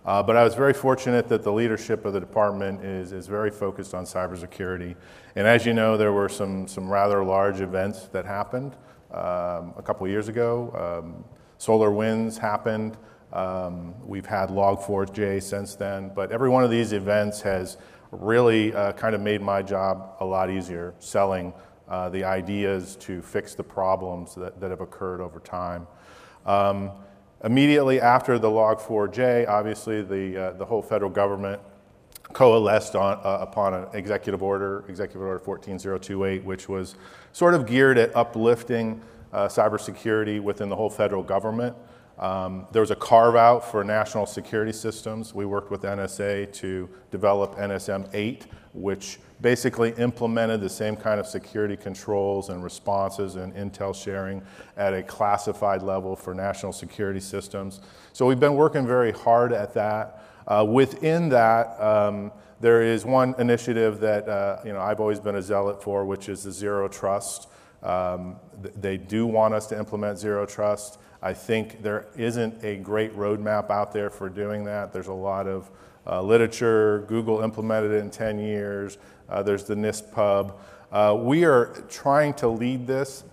Uh, 0.05 0.25
but 0.25 0.35
I 0.35 0.43
was 0.43 0.57
very 0.57 0.75
fortunate 0.75 1.29
that 1.29 1.45
the 1.45 1.53
leadership 1.53 2.05
of 2.05 2.13
the 2.13 2.19
department 2.19 2.85
is, 2.85 3.13
is 3.13 3.29
very 3.29 3.53
focused 3.53 3.95
on 3.95 4.05
cybersecurity. 4.05 4.97
And 5.37 5.47
as 5.47 5.65
you 5.65 5.73
know, 5.73 5.97
there 5.97 6.13
were 6.13 6.29
some, 6.29 6.67
some 6.67 6.91
rather 6.91 7.23
large 7.23 7.61
events 7.61 8.09
that 8.09 8.27
happened 8.27 8.73
um, 9.13 9.73
a 9.77 9.83
couple 9.85 10.09
years 10.09 10.27
ago. 10.27 11.05
Um, 11.05 11.25
SolarWinds 11.61 12.39
happened. 12.39 12.97
Um, 13.35 13.95
we've 14.07 14.27
had 14.27 14.49
Log4j 14.49 15.43
since 15.43 15.75
then. 15.75 16.11
But 16.15 16.33
every 16.33 16.49
one 16.49 16.65
of 16.65 16.71
these 16.71 16.93
events 16.93 17.43
has 17.43 17.77
really 18.13 18.73
uh, 18.73 18.93
kind 18.93 19.15
of 19.15 19.21
made 19.21 19.43
my 19.43 19.61
job 19.61 20.17
a 20.21 20.25
lot 20.25 20.51
easier 20.51 20.95
selling 21.01 21.53
uh, 21.89 22.09
the 22.09 22.25
ideas 22.25 22.97
to 22.97 23.21
fix 23.21 23.55
the 23.55 23.65
problems 23.65 24.35
that, 24.37 24.61
that 24.61 24.71
have 24.71 24.81
occurred 24.81 25.21
over 25.21 25.41
time. 25.41 25.87
Um, 26.47 26.93
immediately 27.43 28.01
after 28.01 28.39
the 28.39 28.49
Log4j, 28.49 29.49
obviously 29.49 30.03
the, 30.03 30.37
uh, 30.37 30.53
the 30.53 30.65
whole 30.65 30.81
federal 30.81 31.11
government 31.11 31.61
coalesced 32.33 32.97
on, 32.97 33.19
uh, 33.19 33.39
upon 33.41 33.75
an 33.75 33.87
executive 33.93 34.43
order, 34.43 34.85
Executive 34.89 35.21
Order 35.21 35.39
14028, 35.39 36.45
which 36.45 36.69
was 36.69 36.95
sort 37.33 37.55
of 37.55 37.67
geared 37.67 37.99
at 37.99 38.15
uplifting 38.17 39.01
uh, 39.33 39.47
cybersecurity 39.47 40.41
within 40.41 40.69
the 40.69 40.77
whole 40.77 40.89
federal 40.89 41.23
government. 41.23 41.77
Um, 42.19 42.67
there 42.73 42.81
was 42.81 42.91
a 42.91 42.97
carve 42.97 43.35
out 43.35 43.71
for 43.71 43.83
national 43.83 44.27
security 44.27 44.73
systems. 44.73 45.35
We 45.35 45.47
worked 45.47 45.71
with 45.71 45.83
NSA 45.83 46.53
to 46.55 46.89
develop 47.11 47.57
NSM 47.57 48.09
8, 48.13 48.47
which 48.73 49.19
basically 49.41 49.93
implemented 49.99 50.61
the 50.61 50.69
same 50.69 50.97
kind 50.97 51.19
of 51.19 51.27
security 51.27 51.77
controls 51.77 52.49
and 52.49 52.63
responses 52.63 53.35
and 53.35 53.53
intel 53.55 53.95
sharing 53.95 54.43
at 54.77 54.95
a 54.95 55.03
classified 55.03 55.83
level 55.83 56.15
for 56.15 56.35
national 56.35 56.73
security 56.73 57.21
systems. 57.21 57.81
So 58.13 58.27
we've 58.27 58.41
been 58.41 58.55
working 58.55 58.87
very 58.87 59.13
hard 59.13 59.53
at 59.53 59.75
that. 59.75 60.23
Uh, 60.47 60.65
within 60.69 61.29
that, 61.31 61.81
um, 61.81 62.31
there 62.61 62.83
is 62.83 63.05
one 63.05 63.35
initiative 63.39 64.01
that 64.01 64.29
uh, 64.29 64.61
you 64.65 64.73
know 64.73 64.81
I've 64.81 65.01
always 65.01 65.21
been 65.21 65.35
a 65.35 65.43
zealot 65.43 65.83
for, 65.83 66.05
which 66.05 66.29
is 66.29 66.45
the 66.45 66.53
zero 66.53 66.89
trust. 66.89 67.49
Um, 67.83 68.37
th- 68.63 68.75
they 68.77 68.97
do 68.97 69.27
want 69.27 69.53
us 69.53 69.67
to 69.67 69.79
implement 69.79 70.19
zero 70.19 70.47
trust. 70.47 70.99
I 71.25 71.33
think 71.33 71.83
there 71.83 72.07
isn't 72.17 72.63
a 72.63 72.77
great 72.77 73.17
roadmap 73.17 73.71
out 73.71 73.93
there 73.95 74.11
for 74.11 74.29
doing 74.29 74.65
that. 74.65 74.93
There's 74.93 75.07
a 75.07 75.15
lot 75.15 75.47
of 75.47 75.71
uh, 76.07 76.21
literature. 76.21 77.07
Google 77.09 77.41
implemented 77.41 77.93
it 77.93 78.01
in 78.01 78.11
10 78.11 78.39
years. 78.39 78.99
Uh, 79.31 79.43
there's 79.43 79.65
the 79.65 79.75
NIST 79.75 80.13
pub. 80.13 80.61
Uh, 80.93 81.17
we 81.19 81.47
are 81.47 81.83
trying 81.89 82.35
to 82.35 82.49
lead 82.49 82.87
this 82.87 83.25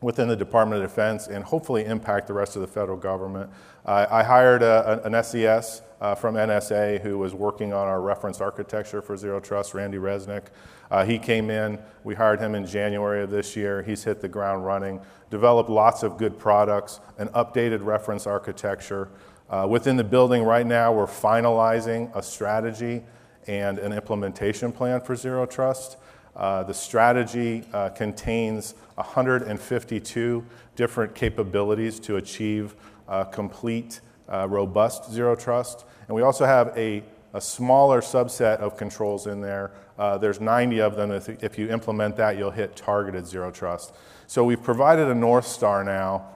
within 0.00 0.28
the 0.28 0.36
Department 0.36 0.82
of 0.82 0.88
Defense 0.88 1.26
and 1.26 1.42
hopefully 1.42 1.84
impact 1.84 2.26
the 2.26 2.34
rest 2.34 2.54
of 2.56 2.62
the 2.62 2.68
federal 2.68 2.98
government. 2.98 3.50
I 3.84 4.24
hired 4.24 4.62
a, 4.62 5.00
an 5.04 5.22
SES 5.22 5.82
uh, 6.00 6.14
from 6.14 6.34
NSA 6.34 7.00
who 7.00 7.18
was 7.18 7.34
working 7.34 7.72
on 7.72 7.86
our 7.86 8.00
reference 8.00 8.40
architecture 8.40 9.00
for 9.00 9.16
Zero 9.16 9.40
Trust, 9.40 9.74
Randy 9.74 9.98
Resnick. 9.98 10.46
Uh, 10.90 11.04
he 11.04 11.18
came 11.18 11.50
in, 11.50 11.78
we 12.04 12.14
hired 12.14 12.40
him 12.40 12.54
in 12.54 12.66
January 12.66 13.22
of 13.22 13.30
this 13.30 13.56
year. 13.56 13.82
He's 13.82 14.04
hit 14.04 14.20
the 14.20 14.28
ground 14.28 14.64
running, 14.64 15.00
developed 15.30 15.70
lots 15.70 16.02
of 16.02 16.18
good 16.18 16.38
products, 16.38 17.00
an 17.18 17.28
updated 17.28 17.84
reference 17.84 18.26
architecture. 18.26 19.08
Uh, 19.48 19.66
within 19.68 19.96
the 19.96 20.04
building 20.04 20.42
right 20.42 20.66
now, 20.66 20.92
we're 20.92 21.06
finalizing 21.06 22.14
a 22.14 22.22
strategy 22.22 23.02
and 23.46 23.78
an 23.78 23.92
implementation 23.92 24.72
plan 24.72 25.00
for 25.00 25.14
Zero 25.14 25.46
Trust. 25.46 25.96
Uh, 26.36 26.62
the 26.62 26.74
strategy 26.74 27.64
uh, 27.72 27.88
contains 27.90 28.74
152 28.96 30.44
different 30.74 31.14
capabilities 31.14 31.98
to 32.00 32.16
achieve 32.16 32.74
uh, 33.08 33.24
complete, 33.24 34.00
uh, 34.28 34.46
robust 34.48 35.10
Zero 35.10 35.34
Trust. 35.34 35.84
And 36.08 36.14
we 36.14 36.22
also 36.22 36.44
have 36.44 36.76
a, 36.76 37.02
a 37.32 37.40
smaller 37.40 38.00
subset 38.00 38.58
of 38.58 38.76
controls 38.76 39.26
in 39.26 39.40
there. 39.40 39.72
Uh, 39.98 40.18
there's 40.18 40.40
90 40.40 40.80
of 40.80 40.96
them. 40.96 41.10
If, 41.10 41.28
if 41.42 41.58
you 41.58 41.70
implement 41.70 42.16
that, 42.16 42.36
you'll 42.36 42.50
hit 42.50 42.76
targeted 42.76 43.26
Zero 43.26 43.50
Trust. 43.50 43.94
So 44.26 44.44
we've 44.44 44.62
provided 44.62 45.08
a 45.08 45.14
North 45.14 45.46
Star 45.46 45.84
now 45.84 46.26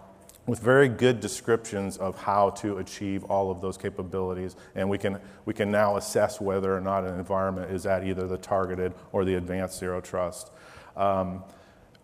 with 0.51 0.59
very 0.59 0.89
good 0.89 1.21
descriptions 1.21 1.97
of 1.99 2.21
how 2.21 2.51
to 2.51 2.79
achieve 2.79 3.23
all 3.27 3.53
of 3.53 3.61
those 3.61 3.77
capabilities. 3.77 4.57
And 4.75 4.91
we 4.91 4.99
can, 4.99 5.21
we 5.45 5.55
can 5.55 5.71
now 5.71 5.97
assess 5.97 6.41
whether 6.41 6.77
or 6.77 6.81
not 6.81 7.05
an 7.05 7.17
environment 7.17 7.71
is 7.71 7.87
at 7.87 8.05
either 8.05 8.27
the 8.27 8.37
targeted 8.37 8.93
or 9.13 9.25
the 9.25 9.37
advanced 9.37 9.79
zero 9.79 10.01
trust. 10.01 10.51
Um, 10.97 11.45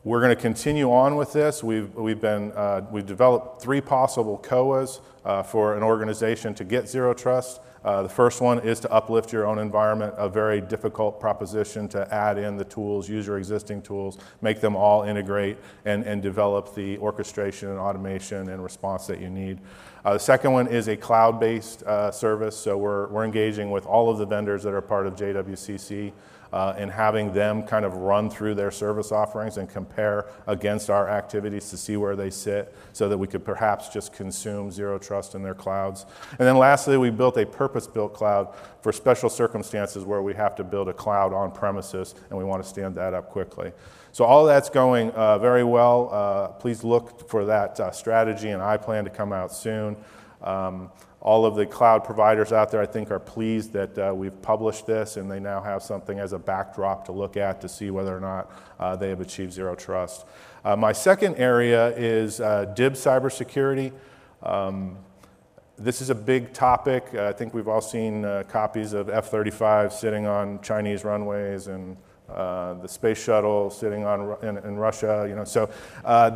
we're 0.06 0.20
going 0.20 0.34
to 0.34 0.40
continue 0.40 0.92
on 0.92 1.16
with 1.16 1.32
this. 1.32 1.64
We've, 1.64 1.92
we've, 1.96 2.20
been, 2.20 2.52
uh, 2.52 2.86
we've 2.92 3.04
developed 3.04 3.60
three 3.60 3.80
possible 3.80 4.38
COAs. 4.38 5.00
uh, 5.26 5.42
for 5.42 5.76
an 5.76 5.82
organization 5.82 6.54
to 6.54 6.64
get 6.64 6.88
zero 6.88 7.12
trust. 7.12 7.60
Uh, 7.84 8.02
the 8.02 8.08
first 8.08 8.40
one 8.40 8.60
is 8.60 8.80
to 8.80 8.90
uplift 8.92 9.32
your 9.32 9.46
own 9.46 9.58
environment, 9.58 10.14
a 10.16 10.28
very 10.28 10.60
difficult 10.60 11.20
proposition 11.20 11.88
to 11.88 12.14
add 12.14 12.38
in 12.38 12.56
the 12.56 12.64
tools, 12.64 13.08
use 13.08 13.26
your 13.26 13.38
existing 13.38 13.82
tools, 13.82 14.18
make 14.40 14.60
them 14.60 14.74
all 14.74 15.02
integrate, 15.02 15.56
and, 15.84 16.04
and 16.04 16.22
develop 16.22 16.74
the 16.74 16.96
orchestration 16.98 17.68
and 17.68 17.78
automation 17.78 18.48
and 18.48 18.62
response 18.62 19.06
that 19.06 19.20
you 19.20 19.28
need. 19.28 19.58
Uh, 20.04 20.12
the 20.12 20.18
second 20.18 20.52
one 20.52 20.68
is 20.68 20.88
a 20.88 20.96
cloud 20.96 21.38
based 21.40 21.82
uh, 21.82 22.10
service, 22.10 22.56
so 22.56 22.78
we're, 22.78 23.08
we're 23.08 23.24
engaging 23.24 23.70
with 23.70 23.84
all 23.86 24.08
of 24.08 24.18
the 24.18 24.26
vendors 24.26 24.62
that 24.62 24.72
are 24.72 24.80
part 24.80 25.06
of 25.06 25.14
JWCC 25.16 26.12
uh, 26.52 26.74
and 26.76 26.90
having 26.90 27.32
them 27.32 27.62
kind 27.62 27.84
of 27.84 27.94
run 27.94 28.30
through 28.30 28.54
their 28.54 28.70
service 28.70 29.12
offerings 29.12 29.56
and 29.56 29.68
compare 29.68 30.26
against 30.46 30.90
our 30.90 31.08
activities 31.08 31.70
to 31.70 31.76
see 31.76 31.96
where 31.96 32.16
they 32.16 32.30
sit 32.30 32.74
so 32.92 33.08
that 33.08 33.18
we 33.18 33.26
could 33.26 33.44
perhaps 33.44 33.88
just 33.88 34.12
consume 34.12 34.70
zero 34.70 34.98
trust 34.98 35.34
in 35.34 35.42
their 35.42 35.54
clouds. 35.54 36.06
And 36.30 36.40
then 36.40 36.56
lastly, 36.56 36.96
we 36.96 37.10
built 37.10 37.36
a 37.36 37.46
purpose 37.46 37.86
built 37.86 38.14
cloud 38.14 38.54
for 38.80 38.92
special 38.92 39.28
circumstances 39.28 40.04
where 40.04 40.22
we 40.22 40.34
have 40.34 40.54
to 40.56 40.64
build 40.64 40.88
a 40.88 40.92
cloud 40.92 41.32
on 41.32 41.50
premises 41.50 42.14
and 42.30 42.38
we 42.38 42.44
want 42.44 42.62
to 42.62 42.68
stand 42.68 42.94
that 42.94 43.14
up 43.14 43.30
quickly. 43.30 43.72
So 44.12 44.24
all 44.24 44.46
that's 44.46 44.70
going 44.70 45.10
uh, 45.10 45.38
very 45.38 45.64
well. 45.64 46.08
Uh, 46.10 46.48
please 46.48 46.82
look 46.82 47.28
for 47.28 47.44
that 47.44 47.78
uh, 47.78 47.90
strategy 47.90 48.48
and 48.48 48.62
I 48.62 48.78
plan 48.78 49.04
to 49.04 49.10
come 49.10 49.32
out 49.32 49.52
soon. 49.52 49.96
Um, 50.40 50.90
all 51.26 51.44
of 51.44 51.56
the 51.56 51.66
cloud 51.66 52.04
providers 52.04 52.52
out 52.52 52.70
there, 52.70 52.80
I 52.80 52.86
think, 52.86 53.10
are 53.10 53.18
pleased 53.18 53.72
that 53.72 53.98
uh, 53.98 54.14
we've 54.14 54.40
published 54.42 54.86
this 54.86 55.16
and 55.16 55.28
they 55.28 55.40
now 55.40 55.60
have 55.60 55.82
something 55.82 56.20
as 56.20 56.32
a 56.32 56.38
backdrop 56.38 57.04
to 57.06 57.12
look 57.12 57.36
at 57.36 57.60
to 57.62 57.68
see 57.68 57.90
whether 57.90 58.16
or 58.16 58.20
not 58.20 58.52
uh, 58.78 58.94
they 58.94 59.08
have 59.08 59.20
achieved 59.20 59.52
zero 59.52 59.74
trust. 59.74 60.24
Uh, 60.64 60.76
my 60.76 60.92
second 60.92 61.34
area 61.34 61.88
is 61.96 62.40
uh, 62.40 62.66
DIB 62.76 62.92
cybersecurity. 62.92 63.92
Um, 64.44 64.98
this 65.76 66.00
is 66.00 66.10
a 66.10 66.14
big 66.14 66.52
topic. 66.52 67.12
I 67.16 67.32
think 67.32 67.54
we've 67.54 67.68
all 67.68 67.80
seen 67.80 68.24
uh, 68.24 68.44
copies 68.48 68.92
of 68.92 69.08
F 69.08 69.28
35 69.28 69.92
sitting 69.92 70.26
on 70.26 70.60
Chinese 70.62 71.04
runways 71.04 71.66
and 71.66 71.96
uh, 72.28 72.74
the 72.74 72.88
space 72.88 73.20
shuttle 73.20 73.68
sitting 73.68 74.04
on 74.04 74.36
in, 74.44 74.58
in 74.58 74.76
Russia. 74.76 75.26
You 75.28 75.34
know, 75.34 75.44
so 75.44 75.68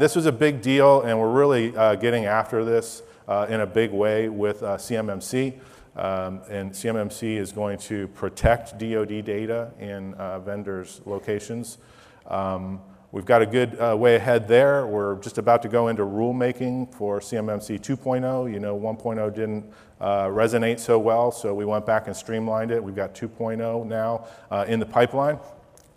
this 0.00 0.16
was 0.16 0.26
a 0.26 0.32
big 0.32 0.62
deal, 0.62 1.02
and 1.02 1.16
we're 1.18 1.30
really 1.30 1.70
getting 2.00 2.24
after 2.24 2.64
this 2.64 3.02
uh, 3.02 3.19
in 3.28 3.60
a 3.60 3.66
big 3.66 3.92
way 3.92 4.28
with 4.28 4.62
uh, 4.62 4.76
CMMC. 4.76 5.58
Um, 5.96 6.40
and 6.48 6.70
CMMC 6.70 7.36
is 7.36 7.52
going 7.52 7.78
to 7.78 8.08
protect 8.08 8.78
DoD 8.78 9.24
data 9.24 9.72
in 9.78 10.14
uh, 10.14 10.38
vendors' 10.38 11.00
locations. 11.04 11.78
Um, 12.26 12.80
we've 13.10 13.24
got 13.24 13.42
a 13.42 13.46
good 13.46 13.78
uh, 13.80 13.96
way 13.96 14.14
ahead 14.14 14.46
there. 14.46 14.86
We're 14.86 15.16
just 15.16 15.38
about 15.38 15.62
to 15.62 15.68
go 15.68 15.88
into 15.88 16.04
rulemaking 16.04 16.94
for 16.94 17.18
CMMC 17.18 17.80
2.0. 17.80 18.52
You 18.52 18.60
know, 18.60 18.78
1.0 18.78 19.34
didn't 19.34 19.72
uh, 20.00 20.26
resonate 20.26 20.78
so 20.78 20.98
well, 20.98 21.32
so 21.32 21.54
we 21.54 21.64
went 21.64 21.84
back 21.86 22.06
and 22.06 22.16
streamlined 22.16 22.70
it. 22.70 22.82
We've 22.82 22.94
got 22.94 23.14
2.0 23.14 23.86
now 23.86 24.26
uh, 24.50 24.64
in 24.68 24.78
the 24.78 24.86
pipeline. 24.86 25.38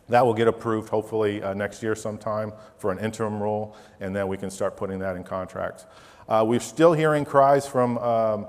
That 0.10 0.26
will 0.26 0.34
get 0.34 0.48
approved 0.50 0.90
hopefully 0.90 1.40
next 1.56 1.82
year 1.82 1.96
sometime 1.96 2.52
for 2.78 2.92
an 2.92 3.00
interim 3.00 3.42
rule, 3.42 3.78
and 4.02 4.14
then 4.14 4.28
we 4.28 4.36
can 4.36 4.50
start 4.50 4.76
putting 4.76 5.00
that 5.00 5.16
in 5.16 5.24
contracts. 5.24 5.86
Uh, 6.28 6.44
we're 6.48 6.60
still 6.60 6.94
hearing 6.94 7.26
cries 7.26 7.68
from 7.68 7.98
um, 7.98 8.48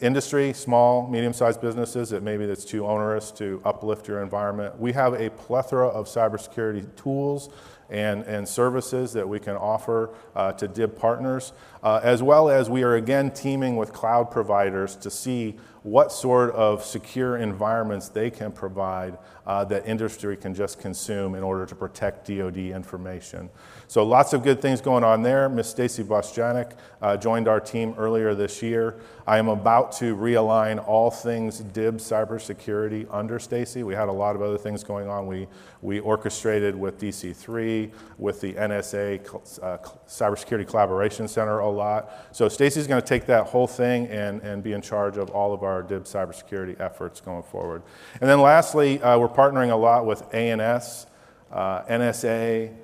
industry, 0.00 0.52
small, 0.52 1.08
medium-sized 1.08 1.60
businesses 1.60 2.10
that 2.10 2.22
maybe 2.22 2.46
that's 2.46 2.64
too 2.64 2.86
onerous 2.86 3.30
to 3.32 3.60
uplift 3.64 4.08
your 4.08 4.22
environment. 4.22 4.78
We 4.78 4.92
have 4.92 5.14
a 5.14 5.30
plethora 5.30 5.88
of 5.88 6.06
cybersecurity 6.06 6.94
tools 6.96 7.50
and, 7.90 8.22
and 8.24 8.48
services 8.48 9.12
that 9.12 9.28
we 9.28 9.38
can 9.38 9.56
offer 9.56 10.10
uh, 10.34 10.52
to 10.52 10.68
DIB 10.68 10.96
partners, 10.96 11.52
uh, 11.82 12.00
as 12.02 12.22
well 12.22 12.48
as 12.48 12.70
we 12.70 12.82
are 12.82 12.94
again 12.94 13.30
teaming 13.30 13.76
with 13.76 13.92
cloud 13.92 14.30
providers 14.30 14.96
to 14.96 15.10
see 15.10 15.56
what 15.82 16.12
sort 16.12 16.50
of 16.54 16.84
secure 16.84 17.38
environments 17.38 18.08
they 18.08 18.30
can 18.30 18.52
provide 18.52 19.16
uh, 19.46 19.64
that 19.64 19.86
industry 19.88 20.36
can 20.36 20.54
just 20.54 20.78
consume 20.78 21.34
in 21.34 21.42
order 21.42 21.64
to 21.64 21.74
protect 21.74 22.28
DoD 22.28 22.58
information. 22.58 23.48
So 23.88 24.04
lots 24.04 24.32
of 24.32 24.42
good 24.42 24.60
things 24.60 24.80
going 24.80 25.04
on 25.04 25.22
there. 25.22 25.48
Miss 25.48 25.70
Stacy 25.70 26.04
Bostjanick 26.04 26.72
uh, 27.00 27.16
joined 27.16 27.48
our 27.48 27.60
team 27.60 27.94
earlier 27.96 28.34
this 28.34 28.62
year. 28.62 29.00
I 29.26 29.38
am 29.38 29.48
about 29.48 29.92
to 29.92 30.14
realign 30.14 30.86
all 30.86 31.10
things 31.10 31.60
DIB 31.60 31.96
cybersecurity 31.96 33.06
under 33.10 33.38
Stacy. 33.38 33.82
We 33.82 33.94
had 33.94 34.08
a 34.08 34.12
lot 34.12 34.36
of 34.36 34.42
other 34.42 34.58
things 34.58 34.84
going 34.84 35.08
on. 35.08 35.26
We, 35.26 35.48
we 35.80 35.98
orchestrated 36.00 36.76
with 36.76 37.00
DC3, 37.00 37.79
with 38.18 38.40
the 38.40 38.52
NSA 38.54 39.26
uh, 39.62 39.78
Cybersecurity 40.06 40.66
Collaboration 40.66 41.28
Center 41.28 41.60
a 41.60 41.68
lot. 41.68 42.12
So 42.32 42.48
Stacy's 42.48 42.86
going 42.86 43.00
to 43.00 43.06
take 43.06 43.26
that 43.26 43.46
whole 43.46 43.66
thing 43.66 44.06
and, 44.08 44.40
and 44.42 44.62
be 44.62 44.72
in 44.72 44.82
charge 44.82 45.16
of 45.16 45.30
all 45.30 45.52
of 45.52 45.62
our 45.62 45.82
DIB 45.82 46.04
cybersecurity 46.04 46.80
efforts 46.80 47.20
going 47.20 47.42
forward. 47.42 47.82
And 48.20 48.28
then 48.28 48.40
lastly, 48.40 49.00
uh, 49.02 49.18
we're 49.18 49.28
partnering 49.28 49.70
a 49.70 49.76
lot 49.76 50.06
with 50.06 50.22
ANS, 50.34 51.06
uh, 51.50 51.82
NSA, 51.82 52.74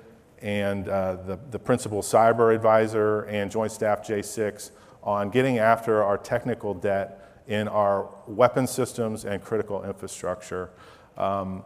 and 0.41 0.87
uh, 0.87 1.15
the, 1.15 1.39
the 1.51 1.59
principal 1.59 2.01
cyber 2.01 2.53
advisor 2.53 3.21
and 3.23 3.49
Joint 3.49 3.71
Staff 3.71 4.07
J6 4.07 4.71
on 5.03 5.29
getting 5.29 5.57
after 5.57 6.03
our 6.03 6.17
technical 6.17 6.73
debt 6.73 7.43
in 7.47 7.67
our 7.67 8.09
weapon 8.27 8.67
systems 8.67 9.25
and 9.25 9.41
critical 9.41 9.83
infrastructure. 9.83 10.69
Um, 11.17 11.63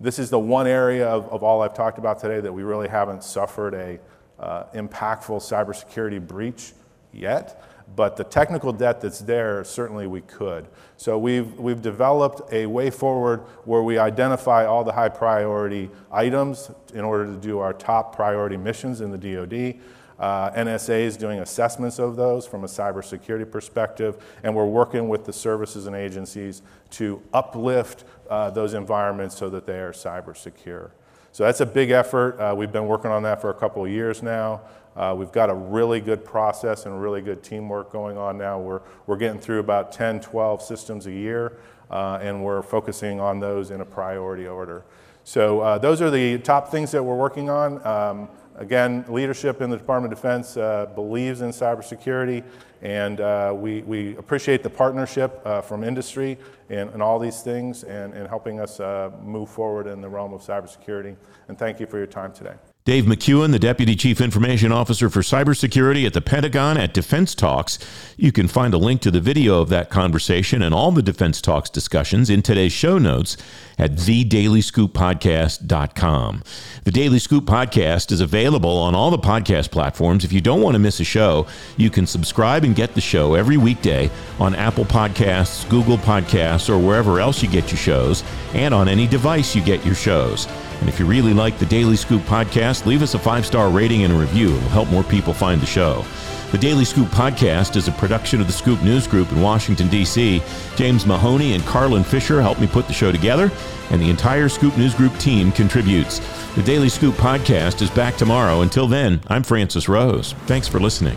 this 0.00 0.18
is 0.18 0.30
the 0.30 0.38
one 0.38 0.66
area 0.66 1.06
of, 1.06 1.28
of, 1.28 1.42
all 1.42 1.62
I've 1.62 1.74
talked 1.74 1.98
about 1.98 2.18
today 2.18 2.40
that 2.40 2.52
we 2.52 2.62
really 2.62 2.88
haven't 2.88 3.22
suffered 3.22 3.74
a 3.74 3.98
uh, 4.42 4.64
impactful 4.74 5.40
cybersecurity 5.40 6.26
breach 6.26 6.72
yet 7.12 7.62
but 7.96 8.16
the 8.16 8.24
technical 8.24 8.72
debt 8.72 9.00
that's 9.00 9.20
there, 9.20 9.64
certainly 9.64 10.06
we 10.06 10.20
could. 10.22 10.68
So 10.96 11.18
we've, 11.18 11.58
we've 11.58 11.82
developed 11.82 12.52
a 12.52 12.66
way 12.66 12.90
forward 12.90 13.40
where 13.64 13.82
we 13.82 13.98
identify 13.98 14.64
all 14.64 14.84
the 14.84 14.92
high 14.92 15.08
priority 15.08 15.90
items 16.12 16.70
in 16.94 17.00
order 17.00 17.26
to 17.26 17.36
do 17.36 17.58
our 17.58 17.72
top 17.72 18.14
priority 18.14 18.56
missions 18.56 19.00
in 19.00 19.10
the 19.10 19.18
DoD. 19.18 19.80
Uh, 20.20 20.50
NSA 20.50 21.00
is 21.00 21.16
doing 21.16 21.40
assessments 21.40 21.98
of 21.98 22.14
those 22.14 22.46
from 22.46 22.62
a 22.62 22.66
cybersecurity 22.66 23.50
perspective, 23.50 24.22
and 24.42 24.54
we're 24.54 24.66
working 24.66 25.08
with 25.08 25.24
the 25.24 25.32
services 25.32 25.86
and 25.86 25.96
agencies 25.96 26.60
to 26.90 27.22
uplift 27.32 28.04
uh, 28.28 28.50
those 28.50 28.74
environments 28.74 29.36
so 29.36 29.48
that 29.48 29.66
they 29.66 29.80
are 29.80 29.92
cyber 29.92 30.36
secure. 30.36 30.90
So 31.32 31.44
that's 31.44 31.60
a 31.60 31.66
big 31.66 31.90
effort. 31.90 32.38
Uh, 32.38 32.54
we've 32.54 32.72
been 32.72 32.86
working 32.86 33.10
on 33.10 33.22
that 33.22 33.40
for 33.40 33.48
a 33.48 33.54
couple 33.54 33.82
of 33.82 33.90
years 33.90 34.22
now. 34.22 34.60
Uh, 34.94 35.14
we've 35.16 35.32
got 35.32 35.48
a 35.48 35.54
really 35.54 36.00
good 36.00 36.22
process 36.24 36.84
and 36.84 37.00
really 37.00 37.22
good 37.22 37.42
teamwork 37.42 37.90
going 37.90 38.18
on 38.18 38.36
now. 38.36 38.58
We're, 38.58 38.82
we're 39.06 39.16
getting 39.16 39.40
through 39.40 39.60
about 39.60 39.90
10, 39.92 40.20
12 40.20 40.60
systems 40.60 41.06
a 41.06 41.12
year, 41.12 41.56
uh, 41.90 42.18
and 42.20 42.44
we're 42.44 42.62
focusing 42.62 43.20
on 43.20 43.40
those 43.40 43.70
in 43.70 43.80
a 43.80 43.86
priority 43.86 44.46
order. 44.46 44.84
So 45.24 45.60
uh, 45.60 45.78
those 45.78 46.02
are 46.02 46.10
the 46.10 46.38
top 46.38 46.70
things 46.70 46.90
that 46.90 47.02
we're 47.02 47.16
working 47.16 47.48
on. 47.48 47.86
Um, 47.86 48.28
again, 48.60 49.04
leadership 49.08 49.60
in 49.60 49.70
the 49.70 49.76
Department 49.76 50.12
of 50.12 50.18
Defense 50.18 50.56
uh, 50.56 50.86
believes 50.94 51.40
in 51.40 51.50
cybersecurity, 51.50 52.44
and 52.82 53.20
uh, 53.20 53.52
we, 53.54 53.82
we 53.82 54.16
appreciate 54.16 54.62
the 54.62 54.70
partnership 54.70 55.40
uh, 55.44 55.60
from 55.60 55.82
industry 55.82 56.38
and, 56.68 57.02
all 57.02 57.18
these 57.18 57.42
things 57.42 57.82
and, 57.82 58.14
and 58.14 58.28
helping 58.28 58.60
us 58.60 58.78
move 59.22 59.50
forward 59.50 59.88
in 59.88 60.00
the 60.00 60.08
realm 60.08 60.32
of 60.32 60.40
cybersecurity. 60.40 61.16
And 61.48 61.58
thank 61.58 61.80
you 61.80 61.86
for 61.86 61.98
your 61.98 62.06
time 62.06 62.32
today. 62.32 62.54
Dave 62.86 63.04
McKeown, 63.04 63.52
the 63.52 63.58
Deputy 63.58 63.94
Chief 63.94 64.22
Information 64.22 64.72
Officer 64.72 65.10
for 65.10 65.20
Cybersecurity 65.20 66.06
at 66.06 66.14
the 66.14 66.22
Pentagon 66.22 66.78
at 66.78 66.94
Defense 66.94 67.34
Talks. 67.34 67.78
You 68.16 68.32
can 68.32 68.48
find 68.48 68.72
a 68.72 68.78
link 68.78 69.02
to 69.02 69.10
the 69.10 69.20
video 69.20 69.60
of 69.60 69.68
that 69.68 69.90
conversation 69.90 70.62
and 70.62 70.74
all 70.74 70.90
the 70.90 71.02
Defense 71.02 71.42
Talks 71.42 71.68
discussions 71.68 72.30
in 72.30 72.40
today's 72.40 72.72
show 72.72 72.96
notes 72.96 73.36
at 73.78 73.96
thedailyScoopPodcast.com. 73.96 76.42
The 76.84 76.90
Daily 76.90 77.18
Scoop 77.18 77.44
Podcast 77.44 78.12
is 78.12 78.22
available 78.22 78.78
on 78.78 78.94
all 78.94 79.10
the 79.10 79.18
podcast 79.18 79.70
platforms. 79.70 80.24
If 80.24 80.32
you 80.32 80.40
don't 80.40 80.62
want 80.62 80.74
to 80.74 80.78
miss 80.78 81.00
a 81.00 81.04
show, 81.04 81.46
you 81.76 81.90
can 81.90 82.06
subscribe 82.06 82.64
and 82.64 82.74
get 82.74 82.94
the 82.94 83.02
show 83.02 83.34
every 83.34 83.58
weekday 83.58 84.10
on 84.38 84.54
Apple 84.54 84.86
Podcasts, 84.86 85.68
Google 85.68 85.98
Podcasts, 85.98 86.70
or 86.70 86.78
wherever 86.78 87.20
else 87.20 87.42
you 87.42 87.50
get 87.50 87.70
your 87.70 87.78
shows, 87.78 88.24
and 88.54 88.72
on 88.72 88.88
any 88.88 89.06
device 89.06 89.54
you 89.54 89.62
get 89.62 89.84
your 89.84 89.94
shows. 89.94 90.48
And 90.80 90.88
if 90.88 90.98
you 90.98 91.06
really 91.06 91.34
like 91.34 91.58
the 91.58 91.66
Daily 91.66 91.96
Scoop 91.96 92.22
podcast, 92.22 92.86
leave 92.86 93.02
us 93.02 93.14
a 93.14 93.18
five 93.18 93.44
star 93.46 93.68
rating 93.68 94.02
and 94.04 94.12
a 94.12 94.16
review. 94.16 94.48
It 94.48 94.62
will 94.62 94.68
help 94.70 94.88
more 94.88 95.04
people 95.04 95.32
find 95.32 95.60
the 95.60 95.66
show. 95.66 96.04
The 96.50 96.58
Daily 96.58 96.84
Scoop 96.84 97.06
podcast 97.08 97.76
is 97.76 97.86
a 97.86 97.92
production 97.92 98.40
of 98.40 98.48
the 98.48 98.52
Scoop 98.52 98.82
News 98.82 99.06
Group 99.06 99.30
in 99.30 99.40
Washington, 99.40 99.86
D.C. 99.88 100.42
James 100.74 101.06
Mahoney 101.06 101.54
and 101.54 101.62
Carlin 101.64 102.02
Fisher 102.02 102.42
helped 102.42 102.60
me 102.60 102.66
put 102.66 102.88
the 102.88 102.92
show 102.92 103.12
together, 103.12 103.52
and 103.90 104.02
the 104.02 104.10
entire 104.10 104.48
Scoop 104.48 104.76
News 104.76 104.92
Group 104.94 105.16
team 105.18 105.52
contributes. 105.52 106.18
The 106.56 106.64
Daily 106.64 106.88
Scoop 106.88 107.14
podcast 107.14 107.82
is 107.82 107.90
back 107.90 108.16
tomorrow. 108.16 108.62
Until 108.62 108.88
then, 108.88 109.20
I'm 109.28 109.44
Francis 109.44 109.88
Rose. 109.88 110.32
Thanks 110.46 110.66
for 110.66 110.80
listening. 110.80 111.16